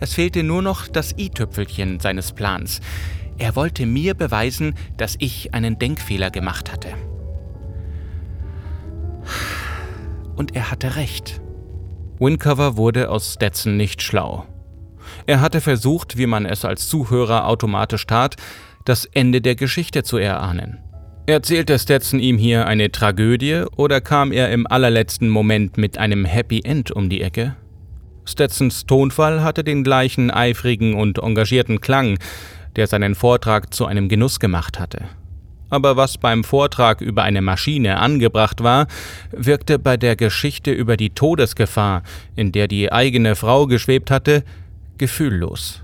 Es 0.00 0.14
fehlte 0.14 0.42
nur 0.42 0.62
noch 0.62 0.88
das 0.88 1.16
i-Tüpfelchen 1.16 2.00
seines 2.00 2.32
Plans. 2.32 2.80
Er 3.40 3.56
wollte 3.56 3.86
mir 3.86 4.12
beweisen, 4.12 4.74
dass 4.98 5.16
ich 5.18 5.54
einen 5.54 5.78
Denkfehler 5.78 6.30
gemacht 6.30 6.70
hatte. 6.70 6.88
Und 10.36 10.54
er 10.54 10.70
hatte 10.70 10.96
recht. 10.96 11.40
Wincover 12.18 12.76
wurde 12.76 13.10
aus 13.10 13.32
Stetson 13.32 13.78
nicht 13.78 14.02
schlau. 14.02 14.44
Er 15.26 15.40
hatte 15.40 15.62
versucht, 15.62 16.18
wie 16.18 16.26
man 16.26 16.44
es 16.44 16.66
als 16.66 16.88
Zuhörer 16.88 17.46
automatisch 17.46 18.06
tat, 18.06 18.36
das 18.84 19.06
Ende 19.06 19.40
der 19.40 19.54
Geschichte 19.54 20.02
zu 20.02 20.18
erahnen. 20.18 20.78
Erzählte 21.26 21.78
Stetson 21.78 22.20
ihm 22.20 22.36
hier 22.36 22.66
eine 22.66 22.92
Tragödie 22.92 23.64
oder 23.74 24.02
kam 24.02 24.32
er 24.32 24.50
im 24.50 24.66
allerletzten 24.66 25.30
Moment 25.30 25.78
mit 25.78 25.96
einem 25.96 26.26
Happy 26.26 26.60
End 26.62 26.90
um 26.90 27.08
die 27.08 27.22
Ecke? 27.22 27.56
Stetsons 28.26 28.84
Tonfall 28.84 29.42
hatte 29.42 29.64
den 29.64 29.82
gleichen 29.82 30.30
eifrigen 30.30 30.94
und 30.94 31.18
engagierten 31.18 31.80
Klang, 31.80 32.18
der 32.76 32.86
seinen 32.86 33.14
Vortrag 33.14 33.72
zu 33.74 33.86
einem 33.86 34.08
Genuss 34.08 34.40
gemacht 34.40 34.78
hatte. 34.78 35.08
Aber 35.70 35.96
was 35.96 36.18
beim 36.18 36.42
Vortrag 36.42 37.00
über 37.00 37.22
eine 37.22 37.42
Maschine 37.42 37.98
angebracht 37.98 38.62
war, 38.62 38.88
wirkte 39.30 39.78
bei 39.78 39.96
der 39.96 40.16
Geschichte 40.16 40.72
über 40.72 40.96
die 40.96 41.10
Todesgefahr, 41.10 42.02
in 42.34 42.50
der 42.50 42.66
die 42.66 42.92
eigene 42.92 43.36
Frau 43.36 43.66
geschwebt 43.66 44.10
hatte, 44.10 44.44
gefühllos. 44.98 45.82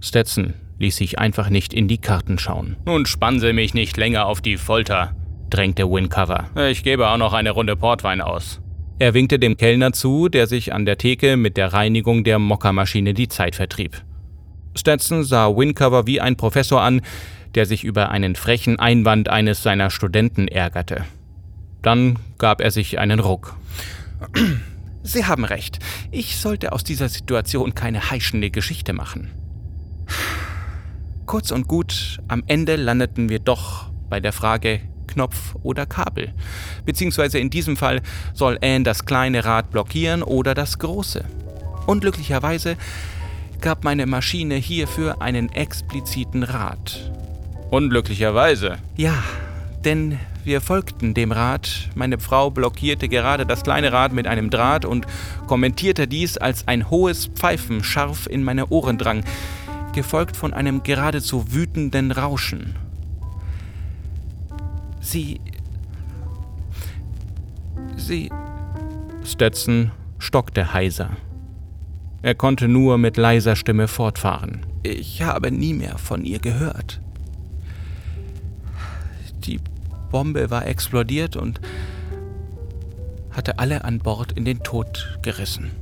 Stetson 0.00 0.54
ließ 0.78 0.96
sich 0.96 1.18
einfach 1.18 1.48
nicht 1.48 1.72
in 1.72 1.88
die 1.88 1.98
Karten 1.98 2.38
schauen. 2.38 2.76
Nun 2.84 3.06
spann 3.06 3.40
Sie 3.40 3.52
mich 3.52 3.72
nicht 3.72 3.96
länger 3.96 4.26
auf 4.26 4.42
die 4.42 4.58
Folter, 4.58 5.16
drängte 5.48 5.90
Wincover. 5.90 6.50
Ich 6.68 6.82
gebe 6.82 7.08
auch 7.08 7.16
noch 7.16 7.32
eine 7.32 7.52
Runde 7.52 7.76
Portwein 7.76 8.20
aus. 8.20 8.60
Er 8.98 9.14
winkte 9.14 9.38
dem 9.38 9.56
Kellner 9.56 9.92
zu, 9.92 10.28
der 10.28 10.46
sich 10.46 10.72
an 10.72 10.84
der 10.84 10.98
Theke 10.98 11.36
mit 11.36 11.56
der 11.56 11.72
Reinigung 11.72 12.24
der 12.24 12.38
Mockermaschine 12.38 13.14
die 13.14 13.28
Zeit 13.28 13.56
vertrieb. 13.56 14.02
Stetson 14.74 15.24
sah 15.24 15.48
Wincover 15.54 16.06
wie 16.06 16.20
ein 16.20 16.36
Professor 16.36 16.80
an, 16.80 17.02
der 17.54 17.66
sich 17.66 17.84
über 17.84 18.10
einen 18.10 18.34
frechen 18.34 18.78
Einwand 18.78 19.28
eines 19.28 19.62
seiner 19.62 19.90
Studenten 19.90 20.48
ärgerte. 20.48 21.04
Dann 21.82 22.18
gab 22.38 22.60
er 22.60 22.70
sich 22.70 22.98
einen 22.98 23.20
Ruck. 23.20 23.56
Sie 25.02 25.26
haben 25.26 25.44
recht. 25.44 25.80
Ich 26.10 26.36
sollte 26.36 26.72
aus 26.72 26.84
dieser 26.84 27.08
Situation 27.08 27.74
keine 27.74 28.10
heischende 28.10 28.50
Geschichte 28.50 28.92
machen. 28.92 29.30
Kurz 31.26 31.50
und 31.50 31.66
gut, 31.66 32.20
am 32.28 32.44
Ende 32.46 32.76
landeten 32.76 33.28
wir 33.28 33.40
doch 33.40 33.90
bei 34.08 34.20
der 34.20 34.32
Frage 34.32 34.80
Knopf 35.08 35.54
oder 35.62 35.86
Kabel. 35.86 36.32
Beziehungsweise 36.84 37.38
in 37.38 37.50
diesem 37.50 37.76
Fall 37.76 38.00
soll 38.32 38.58
Anne 38.62 38.84
das 38.84 39.04
kleine 39.04 39.44
Rad 39.44 39.70
blockieren 39.70 40.22
oder 40.22 40.54
das 40.54 40.78
große. 40.78 41.24
Unglücklicherweise 41.86 42.76
gab 43.62 43.84
meine 43.84 44.06
Maschine 44.06 44.56
hierfür 44.56 45.22
einen 45.22 45.50
expliziten 45.50 46.42
Rat. 46.42 47.12
Unglücklicherweise? 47.70 48.78
Ja, 48.96 49.14
denn 49.84 50.18
wir 50.44 50.60
folgten 50.60 51.14
dem 51.14 51.30
Rad. 51.30 51.88
Meine 51.94 52.18
Frau 52.18 52.50
blockierte 52.50 53.08
gerade 53.08 53.46
das 53.46 53.62
kleine 53.62 53.92
Rad 53.92 54.12
mit 54.12 54.26
einem 54.26 54.50
Draht 54.50 54.84
und 54.84 55.06
kommentierte 55.46 56.08
dies, 56.08 56.36
als 56.36 56.66
ein 56.66 56.90
hohes 56.90 57.26
Pfeifen 57.26 57.84
scharf 57.84 58.26
in 58.26 58.42
meine 58.42 58.66
Ohren 58.68 58.98
drang, 58.98 59.24
gefolgt 59.94 60.36
von 60.36 60.52
einem 60.52 60.82
geradezu 60.82 61.52
wütenden 61.52 62.10
Rauschen. 62.10 62.74
Sie. 65.00 65.40
Sie. 67.96 68.30
Stetson 69.24 69.92
stockte 70.18 70.74
heiser. 70.74 71.10
Er 72.22 72.36
konnte 72.36 72.68
nur 72.68 72.98
mit 72.98 73.16
leiser 73.16 73.56
Stimme 73.56 73.88
fortfahren. 73.88 74.64
Ich 74.84 75.22
habe 75.22 75.50
nie 75.50 75.74
mehr 75.74 75.98
von 75.98 76.24
ihr 76.24 76.38
gehört. 76.38 77.00
Die 79.44 79.58
Bombe 80.12 80.50
war 80.50 80.66
explodiert 80.66 81.34
und 81.34 81.60
hatte 83.32 83.58
alle 83.58 83.84
an 83.84 83.98
Bord 83.98 84.32
in 84.32 84.44
den 84.44 84.62
Tod 84.62 85.18
gerissen. 85.22 85.72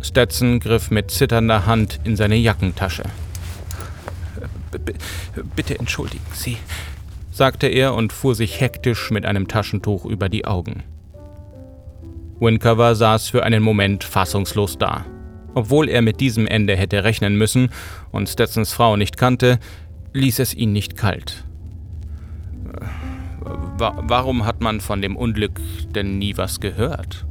Stetson 0.00 0.60
griff 0.60 0.90
mit 0.90 1.10
zitternder 1.10 1.66
Hand 1.66 2.00
in 2.04 2.16
seine 2.16 2.36
Jackentasche. 2.36 3.04
B 4.70 4.92
bitte 5.54 5.78
entschuldigen 5.78 6.24
Sie, 6.32 6.56
sagte 7.30 7.66
er 7.66 7.94
und 7.94 8.12
fuhr 8.12 8.34
sich 8.34 8.60
hektisch 8.60 9.10
mit 9.10 9.26
einem 9.26 9.46
Taschentuch 9.46 10.06
über 10.06 10.28
die 10.28 10.46
Augen. 10.46 10.82
Wincover 12.42 12.96
saß 12.96 13.28
für 13.28 13.44
einen 13.44 13.62
Moment 13.62 14.02
fassungslos 14.02 14.76
da. 14.76 15.04
Obwohl 15.54 15.88
er 15.88 16.02
mit 16.02 16.18
diesem 16.20 16.48
Ende 16.48 16.74
hätte 16.74 17.04
rechnen 17.04 17.36
müssen 17.36 17.70
und 18.10 18.28
Stetsons 18.28 18.72
Frau 18.72 18.96
nicht 18.96 19.16
kannte, 19.16 19.60
ließ 20.12 20.40
es 20.40 20.52
ihn 20.52 20.72
nicht 20.72 20.96
kalt. 20.96 21.44
Warum 23.78 24.44
hat 24.44 24.60
man 24.60 24.80
von 24.80 25.00
dem 25.02 25.16
Unglück 25.16 25.60
denn 25.94 26.18
nie 26.18 26.36
was 26.36 26.58
gehört? 26.58 27.26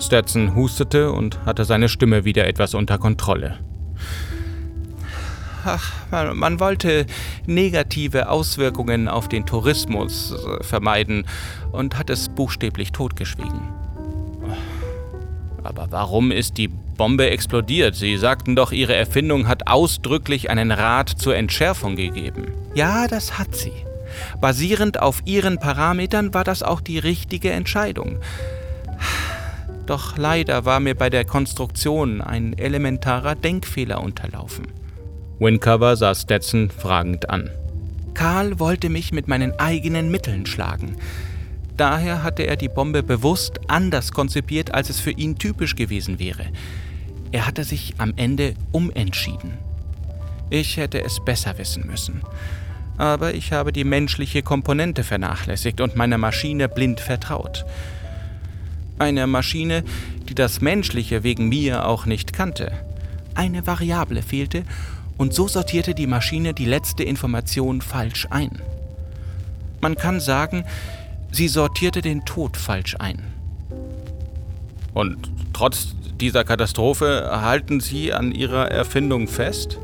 Stetson 0.00 0.56
hustete 0.56 1.12
und 1.12 1.44
hatte 1.46 1.64
seine 1.64 1.88
Stimme 1.88 2.24
wieder 2.24 2.48
etwas 2.48 2.74
unter 2.74 2.98
Kontrolle. 2.98 3.58
Ach, 5.64 5.92
man, 6.10 6.36
man, 6.36 6.60
wollte 6.60 7.06
negative 7.46 8.28
Auswirkungen 8.28 9.08
auf 9.08 9.28
den 9.28 9.46
Tourismus 9.46 10.32
äh, 10.32 10.62
vermeiden 10.62 11.26
und 11.72 11.98
hat 11.98 12.10
es 12.10 12.28
buchstäblich 12.28 12.92
totgeschwiegen. 12.92 13.75
Aber 15.66 15.88
warum 15.90 16.30
ist 16.30 16.58
die 16.58 16.68
Bombe 16.68 17.28
explodiert? 17.28 17.96
Sie 17.96 18.16
sagten 18.16 18.56
doch, 18.56 18.72
Ihre 18.72 18.94
Erfindung 18.94 19.48
hat 19.48 19.66
ausdrücklich 19.66 20.48
einen 20.48 20.70
Rat 20.70 21.08
zur 21.08 21.36
Entschärfung 21.36 21.96
gegeben. 21.96 22.52
Ja, 22.74 23.08
das 23.08 23.38
hat 23.38 23.54
sie. 23.54 23.72
Basierend 24.40 25.00
auf 25.00 25.22
Ihren 25.24 25.58
Parametern 25.58 26.32
war 26.32 26.44
das 26.44 26.62
auch 26.62 26.80
die 26.80 26.98
richtige 26.98 27.50
Entscheidung. 27.50 28.18
Doch 29.86 30.16
leider 30.16 30.64
war 30.64 30.80
mir 30.80 30.94
bei 30.94 31.10
der 31.10 31.24
Konstruktion 31.24 32.20
ein 32.20 32.58
elementarer 32.58 33.34
Denkfehler 33.34 34.00
unterlaufen. 34.02 34.66
Wincover 35.38 35.96
sah 35.96 36.14
Stetson 36.14 36.70
fragend 36.70 37.28
an. 37.30 37.50
Karl 38.14 38.58
wollte 38.58 38.88
mich 38.88 39.12
mit 39.12 39.28
meinen 39.28 39.52
eigenen 39.58 40.10
Mitteln 40.10 40.46
schlagen. 40.46 40.96
Daher 41.76 42.22
hatte 42.22 42.44
er 42.44 42.56
die 42.56 42.68
Bombe 42.68 43.02
bewusst 43.02 43.60
anders 43.68 44.12
konzipiert, 44.12 44.72
als 44.72 44.88
es 44.88 45.00
für 45.00 45.10
ihn 45.10 45.36
typisch 45.36 45.76
gewesen 45.76 46.18
wäre. 46.18 46.46
Er 47.32 47.46
hatte 47.46 47.64
sich 47.64 47.94
am 47.98 48.14
Ende 48.16 48.54
umentschieden. 48.72 49.54
Ich 50.48 50.76
hätte 50.76 51.02
es 51.04 51.22
besser 51.24 51.58
wissen 51.58 51.86
müssen. 51.86 52.22
Aber 52.96 53.34
ich 53.34 53.52
habe 53.52 53.72
die 53.72 53.84
menschliche 53.84 54.42
Komponente 54.42 55.04
vernachlässigt 55.04 55.80
und 55.80 55.96
meiner 55.96 56.16
Maschine 56.16 56.68
blind 56.68 57.00
vertraut. 57.00 57.66
Eine 58.98 59.26
Maschine, 59.26 59.84
die 60.28 60.34
das 60.34 60.62
Menschliche 60.62 61.22
wegen 61.22 61.48
mir 61.50 61.86
auch 61.86 62.06
nicht 62.06 62.32
kannte. 62.32 62.72
Eine 63.34 63.66
Variable 63.66 64.22
fehlte 64.22 64.62
und 65.18 65.34
so 65.34 65.46
sortierte 65.46 65.94
die 65.94 66.06
Maschine 66.06 66.54
die 66.54 66.64
letzte 66.64 67.02
Information 67.02 67.82
falsch 67.82 68.26
ein. 68.30 68.62
Man 69.82 69.96
kann 69.96 70.20
sagen, 70.20 70.64
sie 71.36 71.48
sortierte 71.48 72.02
den 72.02 72.24
Tod 72.24 72.56
falsch 72.56 72.96
ein. 72.98 73.22
Und 74.94 75.30
trotz 75.52 75.88
dieser 76.20 76.44
Katastrophe 76.44 77.28
halten 77.30 77.80
Sie 77.80 78.12
an 78.12 78.32
Ihrer 78.32 78.70
Erfindung 78.70 79.28
fest? 79.28 79.78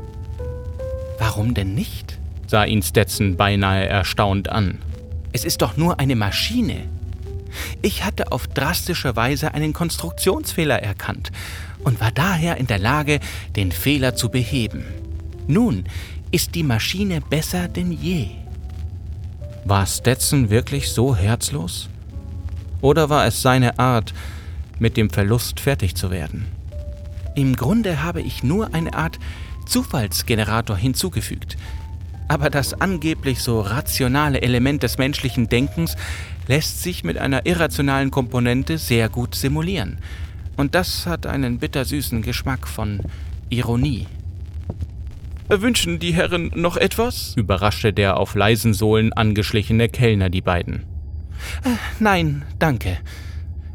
Warum 1.19 1.53
denn 1.53 1.75
nicht? 1.75 2.17
sah 2.47 2.65
ihn 2.65 2.81
Stetson 2.81 3.37
beinahe 3.37 3.87
erstaunt 3.87 4.49
an. 4.49 4.79
Es 5.31 5.45
ist 5.45 5.61
doch 5.61 5.77
nur 5.77 5.99
eine 5.99 6.15
Maschine. 6.15 6.87
Ich 7.81 8.03
hatte 8.03 8.31
auf 8.31 8.47
drastische 8.47 9.15
Weise 9.15 9.53
einen 9.53 9.73
Konstruktionsfehler 9.73 10.81
erkannt 10.81 11.31
und 11.83 12.01
war 12.01 12.11
daher 12.11 12.57
in 12.57 12.67
der 12.67 12.79
Lage, 12.79 13.19
den 13.55 13.71
Fehler 13.71 14.15
zu 14.15 14.29
beheben. 14.29 14.85
Nun 15.47 15.85
ist 16.31 16.55
die 16.55 16.63
Maschine 16.63 17.21
besser 17.21 17.67
denn 17.67 17.91
je. 17.91 18.29
War 19.65 19.85
Stetson 19.85 20.49
wirklich 20.49 20.91
so 20.91 21.15
herzlos? 21.15 21.87
Oder 22.81 23.09
war 23.09 23.25
es 23.25 23.41
seine 23.41 23.79
Art, 23.79 24.13
mit 24.77 24.97
dem 24.97 25.09
Verlust 25.09 25.61
fertig 25.61 25.95
zu 25.95 26.11
werden? 26.11 26.47
Im 27.35 27.55
Grunde 27.55 28.03
habe 28.03 28.21
ich 28.21 28.43
nur 28.43 28.73
eine 28.73 28.93
Art 28.93 29.19
Zufallsgenerator 29.65 30.75
hinzugefügt. 30.75 31.55
Aber 32.27 32.49
das 32.49 32.73
angeblich 32.73 33.39
so 33.39 33.61
rationale 33.61 34.41
Element 34.41 34.83
des 34.83 34.97
menschlichen 34.97 35.47
Denkens 35.47 35.95
lässt 36.47 36.83
sich 36.83 37.05
mit 37.05 37.17
einer 37.17 37.45
irrationalen 37.45 38.11
Komponente 38.11 38.77
sehr 38.77 39.07
gut 39.07 39.33
simulieren. 39.33 39.97
Und 40.57 40.75
das 40.75 41.05
hat 41.05 41.25
einen 41.25 41.59
bittersüßen 41.59 42.21
Geschmack 42.21 42.67
von 42.67 42.99
Ironie. 43.49 44.07
Wünschen 45.49 45.99
die 45.99 46.13
Herren 46.13 46.51
noch 46.55 46.77
etwas? 46.77 47.33
überraschte 47.35 47.93
der 47.93 48.17
auf 48.17 48.35
leisen 48.35 48.73
Sohlen 48.73 49.13
angeschlichene 49.13 49.89
Kellner 49.89 50.29
die 50.29 50.41
beiden. 50.41 50.83
Äh, 51.63 51.75
nein, 51.99 52.43
danke. 52.59 52.97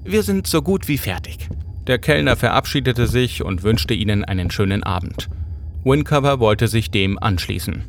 Wir 0.05 0.23
sind 0.23 0.47
so 0.47 0.63
gut 0.63 0.89
wie 0.89 0.99
fertig. 0.99 1.49
Der 1.87 1.99
Kellner 1.99 2.37
verabschiedete 2.37 3.07
sich 3.07 3.43
und 3.43 3.63
wünschte 3.63 3.95
ihnen 3.95 4.25
einen 4.25 4.51
schönen 4.51 4.83
Abend. 4.83 5.29
Wincover 5.85 6.41
wollte 6.41 6.69
sich 6.69 6.91
dem 6.91 7.19
anschließen. 7.19 7.85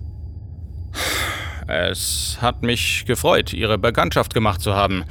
Es 1.67 2.37
hat 2.41 2.63
mich 2.63 3.05
gefreut, 3.05 3.53
Ihre 3.53 3.77
Bekanntschaft 3.77 4.33
gemacht 4.33 4.61
zu 4.61 4.73
haben. 4.73 5.03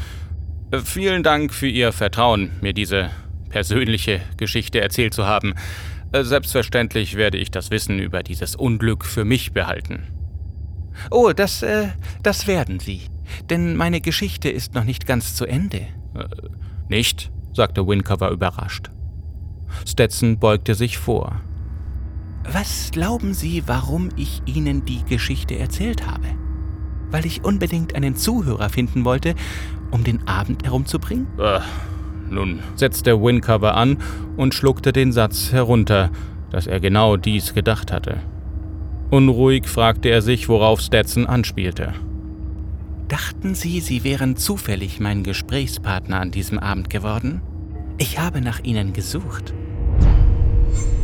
Vielen 0.84 1.22
Dank 1.22 1.54
für 1.54 1.68
Ihr 1.68 1.92
Vertrauen, 1.92 2.50
mir 2.60 2.72
diese 2.72 3.10
persönliche 3.48 4.20
Geschichte 4.36 4.80
erzählt 4.80 5.14
zu 5.14 5.26
haben. 5.26 5.54
Selbstverständlich 6.12 7.16
werde 7.16 7.38
ich 7.38 7.50
das 7.50 7.70
Wissen 7.70 7.98
über 7.98 8.22
dieses 8.22 8.56
Unglück 8.56 9.04
für 9.04 9.24
mich 9.24 9.52
behalten. 9.52 10.04
Oh, 11.10 11.32
das, 11.34 11.62
äh, 11.62 11.88
das 12.22 12.46
werden 12.46 12.80
Sie. 12.80 13.02
Denn 13.50 13.76
meine 13.76 14.00
Geschichte 14.00 14.48
ist 14.48 14.74
noch 14.74 14.84
nicht 14.84 15.06
ganz 15.06 15.34
zu 15.34 15.46
Ende. 15.46 15.80
Äh, 16.14 16.28
nicht? 16.88 17.30
sagte 17.52 17.86
Wincover 17.86 18.30
überrascht. 18.30 18.90
Stetson 19.86 20.38
beugte 20.38 20.74
sich 20.74 20.98
vor. 20.98 21.40
Was 22.50 22.90
glauben 22.92 23.34
Sie, 23.34 23.64
warum 23.66 24.08
ich 24.16 24.42
Ihnen 24.46 24.84
die 24.84 25.04
Geschichte 25.04 25.58
erzählt 25.58 26.06
habe? 26.06 26.28
Weil 27.10 27.26
ich 27.26 27.44
unbedingt 27.44 27.94
einen 27.94 28.16
Zuhörer 28.16 28.70
finden 28.70 29.04
wollte, 29.04 29.34
um 29.90 30.04
den 30.04 30.26
Abend 30.26 30.64
herumzubringen? 30.64 31.26
Äh, 31.38 31.60
nun, 32.30 32.60
setzte 32.76 33.20
Wincover 33.20 33.74
an 33.74 33.98
und 34.36 34.54
schluckte 34.54 34.92
den 34.92 35.12
Satz 35.12 35.52
herunter, 35.52 36.10
dass 36.50 36.66
er 36.66 36.80
genau 36.80 37.16
dies 37.16 37.54
gedacht 37.54 37.92
hatte. 37.92 38.18
Unruhig 39.10 39.66
fragte 39.66 40.08
er 40.08 40.22
sich, 40.22 40.48
worauf 40.48 40.80
Stetson 40.80 41.26
anspielte. 41.26 41.94
Dachten 43.08 43.54
Sie, 43.54 43.80
Sie 43.80 44.04
wären 44.04 44.36
zufällig 44.36 45.00
mein 45.00 45.22
Gesprächspartner 45.22 46.20
an 46.20 46.30
diesem 46.30 46.58
Abend 46.58 46.90
geworden? 46.90 47.40
Ich 47.96 48.18
habe 48.18 48.42
nach 48.42 48.62
Ihnen 48.62 48.92
gesucht. 48.92 49.54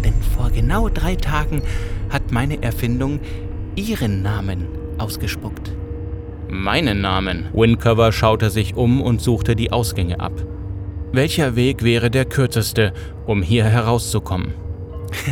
Denn 0.05 0.15
vor 0.37 0.51
genau 0.51 0.91
drei 0.91 1.17
Tagen 1.17 1.63
hat 2.11 2.31
meine 2.31 2.63
Erfindung 2.63 3.21
Ihren 3.75 4.23
Namen 4.23 4.67
ausgespuckt. 4.99 5.73
Meinen 6.49 7.01
Namen? 7.01 7.47
Wincover 7.55 8.13
schaute 8.13 8.51
sich 8.51 8.77
um 8.77 9.01
und 9.01 9.23
suchte 9.23 9.57
die 9.57 9.73
Ausgänge 9.73 10.21
ab. 10.21 10.33
Welcher 11.15 11.55
Weg 11.55 11.85
wäre 11.85 12.11
der 12.11 12.25
kürzeste, 12.25 12.93
um 13.25 13.41
hier 13.41 13.67
herauszukommen? 13.67 14.53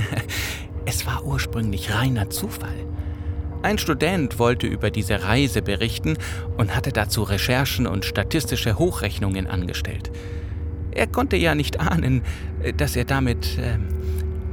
es 0.87 1.05
war 1.07 1.25
ursprünglich 1.25 1.93
reiner 1.93 2.31
Zufall. 2.31 2.87
Ein 3.63 3.79
Student 3.79 4.39
wollte 4.39 4.69
über 4.69 4.93
diese 4.93 5.25
Reise 5.25 5.61
berichten 5.61 6.19
und 6.57 6.77
hatte 6.77 6.93
dazu 6.93 7.25
Recherchen 7.25 7.89
und 7.89 8.05
statistische 8.05 8.79
Hochrechnungen 8.79 9.49
angestellt. 9.49 10.13
Er 10.93 11.09
konnte 11.09 11.37
ja 11.37 11.57
nicht 11.57 11.81
ahnen, 11.81 12.23
dass 12.77 12.95
er 12.95 13.05
damit 13.05 13.59
äh, 13.59 13.77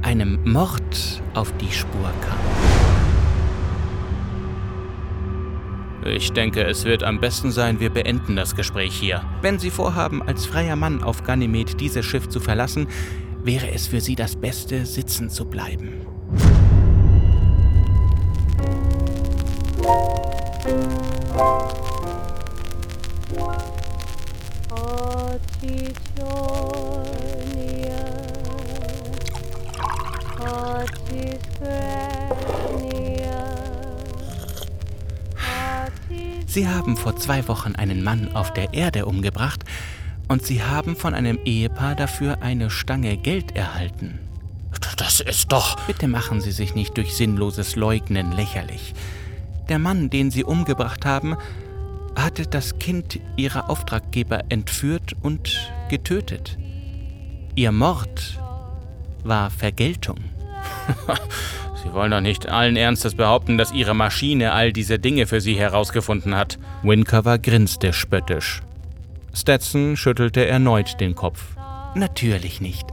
einem 0.04 0.40
Mord 0.42 1.22
auf 1.34 1.52
die 1.58 1.70
Spur 1.70 2.10
kam. 2.26 2.59
Ich 6.04 6.32
denke, 6.32 6.64
es 6.64 6.84
wird 6.84 7.02
am 7.02 7.20
besten 7.20 7.50
sein, 7.50 7.78
wir 7.78 7.90
beenden 7.90 8.34
das 8.34 8.56
Gespräch 8.56 8.94
hier. 8.94 9.22
Wenn 9.42 9.58
Sie 9.58 9.70
vorhaben, 9.70 10.22
als 10.22 10.46
freier 10.46 10.76
Mann 10.76 11.02
auf 11.02 11.24
Ganymed 11.24 11.80
dieses 11.80 12.06
Schiff 12.06 12.28
zu 12.28 12.40
verlassen, 12.40 12.88
wäre 13.44 13.70
es 13.70 13.86
für 13.86 14.00
Sie 14.00 14.14
das 14.14 14.36
Beste, 14.36 14.86
sitzen 14.86 15.28
zu 15.28 15.44
bleiben. 15.44 16.06
Sie 36.50 36.66
haben 36.66 36.96
vor 36.96 37.14
zwei 37.14 37.46
Wochen 37.46 37.76
einen 37.76 38.02
Mann 38.02 38.34
auf 38.34 38.52
der 38.52 38.74
Erde 38.74 39.06
umgebracht 39.06 39.62
und 40.26 40.44
Sie 40.44 40.64
haben 40.64 40.96
von 40.96 41.14
einem 41.14 41.38
Ehepaar 41.44 41.94
dafür 41.94 42.42
eine 42.42 42.70
Stange 42.70 43.16
Geld 43.16 43.54
erhalten. 43.54 44.18
Das 44.96 45.20
ist 45.20 45.52
doch. 45.52 45.78
Bitte 45.86 46.08
machen 46.08 46.40
Sie 46.40 46.50
sich 46.50 46.74
nicht 46.74 46.96
durch 46.96 47.14
sinnloses 47.14 47.76
Leugnen 47.76 48.32
lächerlich. 48.32 48.94
Der 49.68 49.78
Mann, 49.78 50.10
den 50.10 50.32
Sie 50.32 50.42
umgebracht 50.42 51.06
haben, 51.06 51.36
hatte 52.16 52.48
das 52.48 52.80
Kind 52.80 53.20
Ihrer 53.36 53.70
Auftraggeber 53.70 54.42
entführt 54.48 55.14
und 55.22 55.72
getötet. 55.88 56.58
Ihr 57.54 57.70
Mord 57.70 58.40
war 59.22 59.50
Vergeltung. 59.50 60.18
Sie 61.90 61.96
wollen 61.96 62.12
doch 62.12 62.20
nicht 62.20 62.48
allen 62.48 62.76
Ernstes 62.76 63.16
behaupten, 63.16 63.58
dass 63.58 63.72
Ihre 63.72 63.94
Maschine 63.94 64.52
all 64.52 64.72
diese 64.72 65.00
Dinge 65.00 65.26
für 65.26 65.40
Sie 65.40 65.54
herausgefunden 65.54 66.36
hat. 66.36 66.56
Wincover 66.84 67.36
grinste 67.36 67.92
spöttisch. 67.92 68.60
Stetson 69.34 69.96
schüttelte 69.96 70.46
erneut 70.46 71.00
den 71.00 71.16
Kopf. 71.16 71.56
Natürlich 71.96 72.60
nicht. 72.60 72.86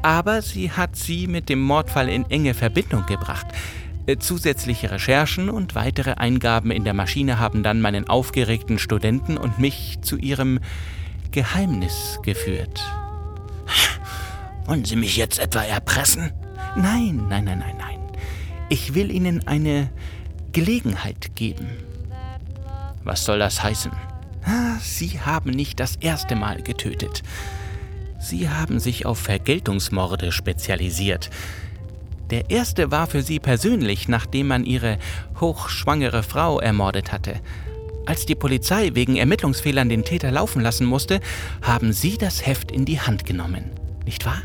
Aber 0.00 0.40
sie 0.40 0.70
hat 0.70 0.96
sie 0.96 1.26
mit 1.26 1.50
dem 1.50 1.60
Mordfall 1.60 2.08
in 2.08 2.24
enge 2.30 2.54
Verbindung 2.54 3.04
gebracht. 3.04 3.48
Äh, 4.06 4.16
zusätzliche 4.16 4.90
Recherchen 4.90 5.50
und 5.50 5.74
weitere 5.74 6.12
Eingaben 6.12 6.70
in 6.70 6.84
der 6.84 6.94
Maschine 6.94 7.38
haben 7.38 7.62
dann 7.62 7.82
meinen 7.82 8.08
aufgeregten 8.08 8.78
Studenten 8.78 9.36
und 9.36 9.58
mich 9.58 9.98
zu 10.00 10.16
ihrem 10.16 10.58
Geheimnis 11.32 12.18
geführt. 12.22 12.82
Wollen 14.64 14.86
Sie 14.86 14.96
mich 14.96 15.18
jetzt 15.18 15.38
etwa 15.38 15.62
erpressen? 15.62 16.32
Nein, 16.76 17.26
nein, 17.28 17.44
nein, 17.44 17.58
nein, 17.58 17.76
nein. 17.78 17.91
Ich 18.72 18.94
will 18.94 19.10
Ihnen 19.10 19.46
eine 19.46 19.90
Gelegenheit 20.52 21.36
geben. 21.36 21.68
Was 23.04 23.26
soll 23.26 23.38
das 23.38 23.62
heißen? 23.62 23.92
Ah, 24.46 24.78
sie 24.80 25.20
haben 25.20 25.50
nicht 25.50 25.78
das 25.78 25.96
erste 25.96 26.36
Mal 26.36 26.62
getötet. 26.62 27.22
Sie 28.18 28.48
haben 28.48 28.80
sich 28.80 29.04
auf 29.04 29.18
Vergeltungsmorde 29.18 30.32
spezialisiert. 30.32 31.28
Der 32.30 32.48
erste 32.48 32.90
war 32.90 33.08
für 33.08 33.20
Sie 33.20 33.40
persönlich, 33.40 34.08
nachdem 34.08 34.46
man 34.46 34.64
Ihre 34.64 34.96
hochschwangere 35.38 36.22
Frau 36.22 36.58
ermordet 36.58 37.12
hatte. 37.12 37.42
Als 38.06 38.24
die 38.24 38.36
Polizei 38.36 38.92
wegen 38.94 39.16
Ermittlungsfehlern 39.16 39.90
den 39.90 40.02
Täter 40.02 40.30
laufen 40.30 40.62
lassen 40.62 40.86
musste, 40.86 41.20
haben 41.60 41.92
Sie 41.92 42.16
das 42.16 42.46
Heft 42.46 42.72
in 42.72 42.86
die 42.86 43.00
Hand 43.02 43.26
genommen. 43.26 43.72
Nicht 44.06 44.24
wahr? 44.24 44.40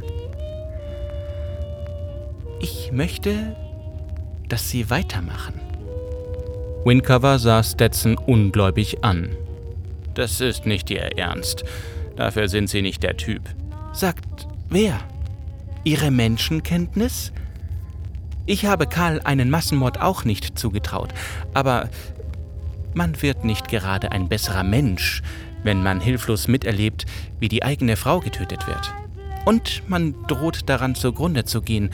Ich 2.60 2.92
möchte, 2.92 3.56
dass 4.50 4.70
Sie 4.70 4.90
weitermachen. 4.90 5.54
Wincover 6.86 7.40
sah 7.40 7.64
Stetson 7.64 8.18
ungläubig 8.18 9.04
an. 9.04 9.30
Das 10.14 10.42
ist 10.42 10.66
nicht 10.66 10.90
Ihr 10.90 11.18
Ernst. 11.18 11.64
Dafür 12.16 12.48
sind 12.48 12.70
Sie 12.70 12.82
nicht 12.82 13.04
der 13.04 13.18
Typ. 13.18 13.42
Sagt 13.94 14.48
wer? 14.70 15.00
Ihre 15.84 16.12
Menschenkenntnis? 16.12 17.32
Ich 18.46 18.66
habe 18.66 18.88
Karl 18.88 19.22
einen 19.24 19.50
Massenmord 19.50 20.02
auch 20.02 20.24
nicht 20.24 20.58
zugetraut, 20.58 21.14
aber 21.54 21.90
man 22.94 23.22
wird 23.22 23.44
nicht 23.44 23.68
gerade 23.68 24.12
ein 24.12 24.30
besserer 24.30 24.64
Mensch, 24.64 25.22
wenn 25.64 25.84
man 25.84 26.00
hilflos 26.00 26.48
miterlebt, 26.48 27.06
wie 27.40 27.50
die 27.50 27.64
eigene 27.64 27.98
Frau 27.98 28.22
getötet 28.22 28.66
wird. 28.68 28.94
Und 29.46 29.84
man 29.88 30.16
droht 30.28 30.70
daran 30.70 30.96
zugrunde 30.96 31.46
zu 31.46 31.62
gehen, 31.62 31.90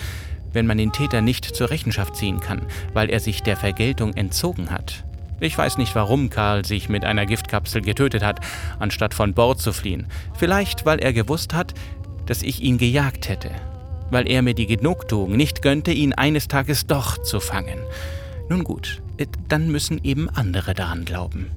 wenn 0.53 0.65
man 0.65 0.77
den 0.77 0.91
Täter 0.91 1.21
nicht 1.21 1.45
zur 1.45 1.69
Rechenschaft 1.69 2.15
ziehen 2.15 2.39
kann, 2.39 2.61
weil 2.93 3.09
er 3.09 3.19
sich 3.19 3.43
der 3.43 3.57
Vergeltung 3.57 4.13
entzogen 4.13 4.71
hat. 4.71 5.03
Ich 5.39 5.57
weiß 5.57 5.77
nicht, 5.77 5.93
warum 5.95 6.29
Karl 6.29 6.63
sich 6.63 6.87
mit 6.87 7.03
einer 7.03 7.25
Giftkapsel 7.25 7.81
getötet 7.81 8.23
hat, 8.23 8.39
anstatt 8.79 9.13
von 9.13 9.33
Bord 9.33 9.59
zu 9.59 9.73
fliehen. 9.73 10.07
Vielleicht, 10.37 10.85
weil 10.85 10.99
er 10.99 11.11
gewusst 11.11 11.53
hat, 11.53 11.73
dass 12.27 12.43
ich 12.43 12.61
ihn 12.61 12.77
gejagt 12.77 13.27
hätte 13.27 13.51
weil 14.13 14.29
er 14.29 14.43
mir 14.43 14.53
die 14.53 14.67
Genugtuung 14.67 15.35
nicht 15.35 15.61
gönnte, 15.61 15.91
ihn 15.91 16.13
eines 16.13 16.47
Tages 16.47 16.87
doch 16.87 17.17
zu 17.17 17.39
fangen. 17.39 17.79
Nun 18.47 18.63
gut, 18.63 19.01
äh, 19.17 19.25
dann 19.49 19.71
müssen 19.71 19.99
eben 20.03 20.29
andere 20.29 20.73
daran 20.73 21.03
glauben. 21.03 21.47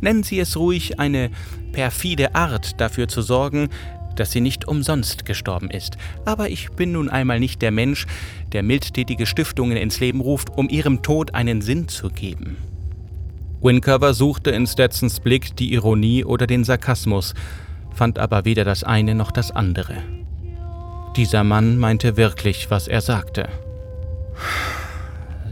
Nennen 0.00 0.24
Sie 0.24 0.40
es 0.40 0.56
ruhig 0.56 0.98
eine 0.98 1.30
perfide 1.70 2.34
Art, 2.34 2.80
dafür 2.80 3.06
zu 3.06 3.22
sorgen, 3.22 3.68
dass 4.14 4.32
sie 4.32 4.40
nicht 4.40 4.66
umsonst 4.66 5.24
gestorben 5.24 5.70
ist. 5.70 5.96
Aber 6.24 6.48
ich 6.48 6.70
bin 6.72 6.92
nun 6.92 7.08
einmal 7.08 7.40
nicht 7.40 7.62
der 7.62 7.70
Mensch, 7.70 8.06
der 8.52 8.62
mildtätige 8.62 9.26
Stiftungen 9.26 9.76
ins 9.76 10.00
Leben 10.00 10.20
ruft, 10.20 10.50
um 10.50 10.68
ihrem 10.68 11.02
Tod 11.02 11.34
einen 11.34 11.62
Sinn 11.62 11.88
zu 11.88 12.10
geben. 12.10 12.56
Wincover 13.60 14.12
suchte 14.12 14.50
in 14.50 14.66
Stetsons 14.66 15.20
Blick 15.20 15.56
die 15.56 15.72
Ironie 15.72 16.24
oder 16.24 16.46
den 16.46 16.64
Sarkasmus, 16.64 17.34
fand 17.94 18.18
aber 18.18 18.44
weder 18.44 18.64
das 18.64 18.82
eine 18.82 19.14
noch 19.14 19.30
das 19.30 19.50
andere. 19.52 20.02
Dieser 21.16 21.44
Mann 21.44 21.78
meinte 21.78 22.16
wirklich, 22.16 22.70
was 22.70 22.88
er 22.88 23.02
sagte. 23.02 23.48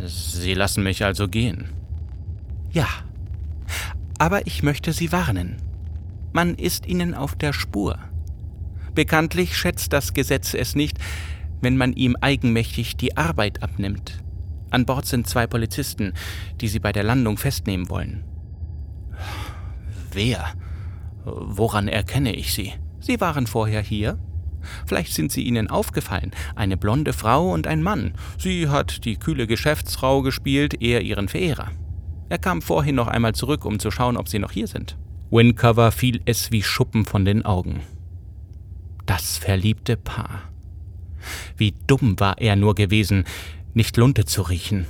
Sie 0.05 0.55
lassen 0.55 0.83
mich 0.83 1.05
also 1.05 1.29
gehen. 1.29 1.69
Ja, 2.73 2.89
aber 4.19 4.47
ich 4.47 4.63
möchte 4.63 4.93
Sie 4.93 5.13
warnen. 5.13 5.57
Man 6.33 6.55
ist 6.55 6.87
Ihnen 6.87 7.15
auf 7.15 7.35
der 7.35 7.53
Spur. 7.53 7.99
Bekanntlich 8.95 9.57
schätzt 9.57 9.93
das 9.93 10.15
Gesetz 10.15 10.55
es 10.55 10.75
nicht, 10.75 10.99
wenn 11.61 11.77
man 11.77 11.93
ihm 11.93 12.17
eigenmächtig 12.21 12.97
die 12.97 13.17
Arbeit 13.17 13.63
abnimmt. 13.63 14.23
An 14.71 14.87
Bord 14.87 15.07
sind 15.07 15.27
zwei 15.27 15.47
Polizisten, 15.47 16.13
die 16.61 16.69
Sie 16.69 16.79
bei 16.79 16.93
der 16.93 17.03
Landung 17.03 17.37
festnehmen 17.39 17.89
wollen. 17.89 18.25
Wer? 20.13 20.45
Woran 21.25 21.89
erkenne 21.89 22.35
ich 22.35 22.55
sie? 22.55 22.73
Sie 23.01 23.21
waren 23.21 23.47
vorher 23.47 23.83
hier, 23.83 24.19
Vielleicht 24.87 25.15
sind 25.15 25.33
sie 25.33 25.43
Ihnen 25.43 25.69
aufgefallen. 25.69 26.33
Eine 26.55 26.77
blonde 26.77 27.13
Frau 27.13 27.53
und 27.53 27.67
ein 27.67 27.83
Mann. 27.83 28.13
Sie 28.39 28.69
hat 28.69 29.05
die 29.05 29.17
kühle 29.17 29.47
Geschäftsfrau 29.47 30.23
gespielt, 30.23 30.83
er 30.83 31.03
ihren 31.03 31.29
Verehrer. 31.29 31.69
Er 32.29 32.39
kam 32.39 32.63
vorhin 32.63 32.95
noch 32.95 33.09
einmal 33.09 33.35
zurück, 33.35 33.65
um 33.65 33.79
zu 33.79 33.91
schauen, 33.91 34.17
ob 34.17 34.29
Sie 34.29 34.39
noch 34.39 34.53
hier 34.53 34.67
sind. 34.67 34.97
Wincover 35.31 35.91
fiel 35.93 36.21
es 36.27 36.53
wie 36.53 36.63
Schuppen 36.63 37.05
von 37.05 37.25
den 37.25 37.45
Augen. 37.45 37.81
Das 39.11 39.39
verliebte 39.39 39.97
Paar. 39.97 40.43
Wie 41.57 41.75
dumm 41.89 42.21
war 42.21 42.39
er 42.39 42.55
nur 42.55 42.77
gewesen, 42.77 43.25
nicht 43.75 43.97
Lunte 43.97 44.25
zu 44.25 44.43
riechen. 44.43 44.87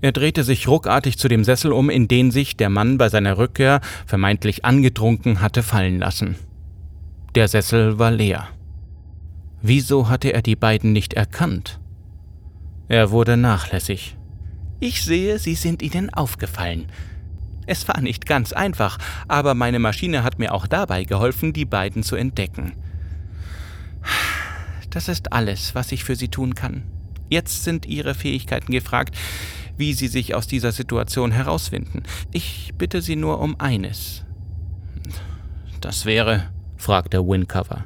Er 0.00 0.12
drehte 0.12 0.42
sich 0.42 0.66
ruckartig 0.68 1.18
zu 1.18 1.28
dem 1.28 1.44
Sessel 1.44 1.70
um, 1.70 1.90
in 1.90 2.08
den 2.08 2.30
sich 2.30 2.56
der 2.56 2.70
Mann 2.70 2.96
bei 2.96 3.10
seiner 3.10 3.36
Rückkehr 3.36 3.82
vermeintlich 4.06 4.64
angetrunken 4.64 5.42
hatte 5.42 5.62
fallen 5.62 5.98
lassen. 5.98 6.36
Der 7.34 7.46
Sessel 7.46 7.98
war 7.98 8.10
leer. 8.10 8.48
Wieso 9.60 10.08
hatte 10.08 10.32
er 10.32 10.40
die 10.40 10.56
beiden 10.56 10.94
nicht 10.94 11.12
erkannt? 11.12 11.78
Er 12.88 13.10
wurde 13.10 13.36
nachlässig. 13.36 14.16
Ich 14.80 15.04
sehe, 15.04 15.38
Sie 15.38 15.56
sind 15.56 15.82
Ihnen 15.82 16.08
aufgefallen. 16.08 16.86
Es 17.66 17.86
war 17.86 18.00
nicht 18.00 18.24
ganz 18.24 18.54
einfach, 18.54 18.96
aber 19.28 19.52
meine 19.52 19.78
Maschine 19.78 20.22
hat 20.22 20.38
mir 20.38 20.54
auch 20.54 20.66
dabei 20.66 21.04
geholfen, 21.04 21.52
die 21.52 21.66
beiden 21.66 22.02
zu 22.02 22.16
entdecken. 22.16 22.72
Das 24.90 25.08
ist 25.08 25.32
alles, 25.32 25.74
was 25.74 25.92
ich 25.92 26.04
für 26.04 26.16
Sie 26.16 26.28
tun 26.28 26.54
kann. 26.54 26.84
Jetzt 27.28 27.64
sind 27.64 27.86
Ihre 27.86 28.14
Fähigkeiten 28.14 28.72
gefragt, 28.72 29.16
wie 29.76 29.92
Sie 29.92 30.08
sich 30.08 30.34
aus 30.34 30.46
dieser 30.46 30.72
Situation 30.72 31.32
herausfinden. 31.32 32.02
Ich 32.32 32.72
bitte 32.78 33.02
Sie 33.02 33.16
nur 33.16 33.40
um 33.40 33.60
eines. 33.60 34.24
Das 35.80 36.06
wäre, 36.06 36.50
fragte 36.76 37.26
Wincover. 37.26 37.84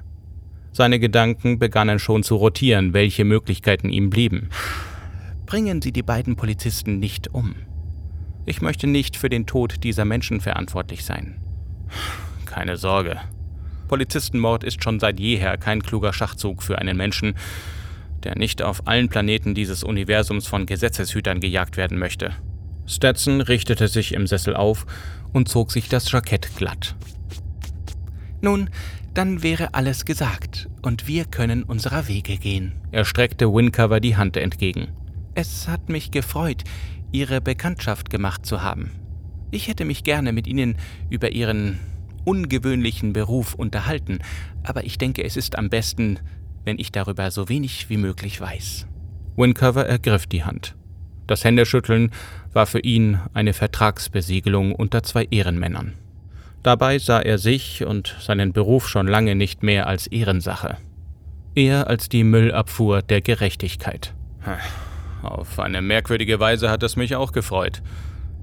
Seine 0.72 1.00
Gedanken 1.00 1.58
begannen 1.58 1.98
schon 1.98 2.22
zu 2.22 2.36
rotieren, 2.36 2.92
welche 2.92 3.24
Möglichkeiten 3.24 3.88
ihm 3.88 4.08
blieben. 4.08 4.50
Bringen 5.46 5.82
Sie 5.82 5.92
die 5.92 6.02
beiden 6.02 6.36
Polizisten 6.36 7.00
nicht 7.00 7.34
um. 7.34 7.56
Ich 8.46 8.62
möchte 8.62 8.86
nicht 8.86 9.16
für 9.16 9.28
den 9.28 9.46
Tod 9.46 9.82
dieser 9.82 10.04
Menschen 10.04 10.40
verantwortlich 10.40 11.04
sein. 11.04 11.40
Keine 12.46 12.76
Sorge. 12.76 13.20
Polizistenmord 13.90 14.62
ist 14.62 14.84
schon 14.84 15.00
seit 15.00 15.18
jeher 15.18 15.56
kein 15.56 15.82
kluger 15.82 16.12
Schachzug 16.12 16.62
für 16.62 16.78
einen 16.78 16.96
Menschen, 16.96 17.34
der 18.22 18.38
nicht 18.38 18.62
auf 18.62 18.86
allen 18.86 19.08
Planeten 19.08 19.52
dieses 19.52 19.82
Universums 19.82 20.46
von 20.46 20.64
Gesetzeshütern 20.64 21.40
gejagt 21.40 21.76
werden 21.76 21.98
möchte. 21.98 22.30
Stetson 22.86 23.40
richtete 23.40 23.88
sich 23.88 24.14
im 24.14 24.28
Sessel 24.28 24.54
auf 24.54 24.86
und 25.32 25.48
zog 25.48 25.72
sich 25.72 25.88
das 25.88 26.08
Jackett 26.12 26.54
glatt. 26.54 26.94
Nun, 28.40 28.70
dann 29.12 29.42
wäre 29.42 29.74
alles 29.74 30.04
gesagt 30.04 30.68
und 30.82 31.08
wir 31.08 31.24
können 31.24 31.64
unserer 31.64 32.06
Wege 32.06 32.36
gehen. 32.36 32.74
Er 32.92 33.04
streckte 33.04 33.52
Wincover 33.52 33.98
die 33.98 34.16
Hand 34.16 34.36
entgegen. 34.36 34.86
Es 35.34 35.66
hat 35.66 35.88
mich 35.88 36.12
gefreut, 36.12 36.62
Ihre 37.10 37.40
Bekanntschaft 37.40 38.08
gemacht 38.08 38.46
zu 38.46 38.62
haben. 38.62 38.92
Ich 39.50 39.66
hätte 39.66 39.84
mich 39.84 40.04
gerne 40.04 40.32
mit 40.32 40.46
Ihnen 40.46 40.76
über 41.10 41.32
Ihren 41.32 41.80
ungewöhnlichen 42.24 43.12
Beruf 43.12 43.54
unterhalten, 43.54 44.18
aber 44.62 44.84
ich 44.84 44.98
denke, 44.98 45.24
es 45.24 45.36
ist 45.36 45.56
am 45.56 45.70
besten, 45.70 46.18
wenn 46.64 46.78
ich 46.78 46.92
darüber 46.92 47.30
so 47.30 47.48
wenig 47.48 47.88
wie 47.88 47.96
möglich 47.96 48.40
weiß. 48.40 48.86
Wincover 49.36 49.86
ergriff 49.86 50.26
die 50.26 50.44
Hand. 50.44 50.76
Das 51.26 51.44
Händeschütteln 51.44 52.10
war 52.52 52.66
für 52.66 52.80
ihn 52.80 53.20
eine 53.32 53.52
Vertragsbesiegelung 53.52 54.74
unter 54.74 55.02
zwei 55.02 55.26
Ehrenmännern. 55.30 55.94
Dabei 56.62 56.98
sah 56.98 57.20
er 57.20 57.38
sich 57.38 57.84
und 57.84 58.16
seinen 58.20 58.52
Beruf 58.52 58.88
schon 58.88 59.06
lange 59.06 59.34
nicht 59.34 59.62
mehr 59.62 59.86
als 59.86 60.06
Ehrensache, 60.08 60.76
eher 61.54 61.86
als 61.86 62.08
die 62.08 62.24
Müllabfuhr 62.24 63.00
der 63.02 63.22
Gerechtigkeit. 63.22 64.12
Auf 65.22 65.58
eine 65.58 65.80
merkwürdige 65.80 66.40
Weise 66.40 66.70
hat 66.70 66.82
es 66.82 66.96
mich 66.96 67.14
auch 67.14 67.32
gefreut. 67.32 67.82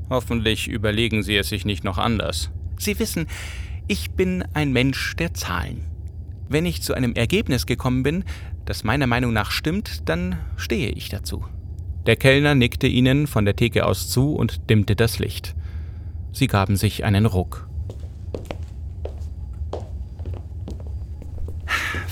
Hoffentlich 0.09 0.67
überlegen 0.67 1.21
Sie 1.23 1.36
es 1.36 1.49
sich 1.49 1.65
nicht 1.65 1.84
noch 1.84 1.97
anders. 1.97 2.51
Sie 2.78 2.97
wissen, 2.99 3.28
ich 3.88 4.11
bin 4.11 4.43
ein 4.53 4.73
Mensch 4.73 5.15
der 5.15 5.33
Zahlen. 5.33 5.85
Wenn 6.49 6.65
ich 6.65 6.81
zu 6.81 6.93
einem 6.93 7.13
Ergebnis 7.13 7.65
gekommen 7.65 8.03
bin, 8.03 8.23
das 8.65 8.83
meiner 8.83 9.07
Meinung 9.07 9.33
nach 9.33 9.51
stimmt, 9.51 10.09
dann 10.09 10.38
stehe 10.57 10.89
ich 10.89 11.09
dazu. 11.09 11.45
Der 12.05 12.15
Kellner 12.15 12.55
nickte 12.55 12.88
ihnen 12.88 13.27
von 13.27 13.45
der 13.45 13.55
Theke 13.55 13.85
aus 13.85 14.09
zu 14.09 14.33
und 14.33 14.69
dimmte 14.69 14.95
das 14.95 15.19
Licht. 15.19 15.55
Sie 16.31 16.47
gaben 16.47 16.75
sich 16.75 17.03
einen 17.03 17.25
Ruck. 17.25 17.67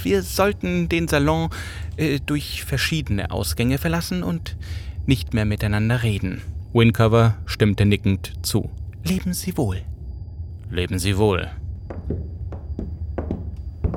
Wir 0.03 0.21
sollten 0.21 0.87
den 0.87 1.07
Salon 1.07 1.49
äh, 1.97 2.19
durch 2.25 2.63
verschiedene 2.63 3.31
Ausgänge 3.31 3.77
verlassen 3.77 4.23
und 4.23 4.55
nicht 5.05 5.33
mehr 5.33 5.45
miteinander 5.45 6.03
reden. 6.03 6.41
Wincover 6.73 7.37
stimmte 7.45 7.85
nickend 7.85 8.33
zu. 8.45 8.69
Leben 9.03 9.33
Sie 9.33 9.57
wohl. 9.57 9.81
Leben 10.69 10.99
Sie 10.99 11.17
wohl. 11.17 11.49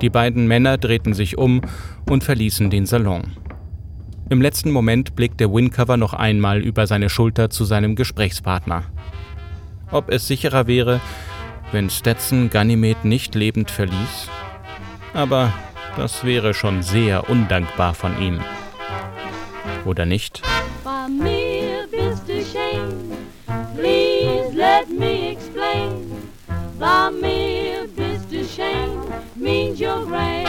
Die 0.00 0.10
beiden 0.10 0.46
Männer 0.46 0.78
drehten 0.78 1.12
sich 1.12 1.36
um 1.38 1.60
und 2.08 2.22
verließen 2.22 2.70
den 2.70 2.86
Salon. 2.86 3.36
Im 4.30 4.40
letzten 4.40 4.70
Moment 4.70 5.16
blickte 5.16 5.52
Wincover 5.52 5.96
noch 5.96 6.12
einmal 6.12 6.60
über 6.60 6.86
seine 6.86 7.08
Schulter 7.08 7.50
zu 7.50 7.64
seinem 7.64 7.96
Gesprächspartner. 7.96 8.84
Ob 9.90 10.10
es 10.10 10.28
sicherer 10.28 10.66
wäre, 10.66 11.00
wenn 11.72 11.90
Stetson 11.90 12.50
Ganymed 12.50 13.04
nicht 13.04 13.34
lebend 13.34 13.70
verließ? 13.70 14.28
Aber 15.14 15.52
das 15.96 16.24
wäre 16.24 16.54
schon 16.54 16.82
sehr 16.82 17.28
undankbar 17.28 17.94
von 17.94 18.20
ihm. 18.20 18.38
Oder 19.84 20.06
nicht? 20.06 20.42
Bei 20.84 21.08
mir 21.08 21.88
bist 21.90 22.28
du 22.28 22.40
shame. 22.44 23.16
Please 23.74 24.54
let 24.54 24.88
me 24.90 25.32
explain. 25.32 26.12
By 26.78 27.10
me 27.10 27.88
bist 27.96 28.30
du 28.30 28.44
shame 28.44 29.07
means 29.38 29.80
you're 29.80 30.04
great. 30.04 30.44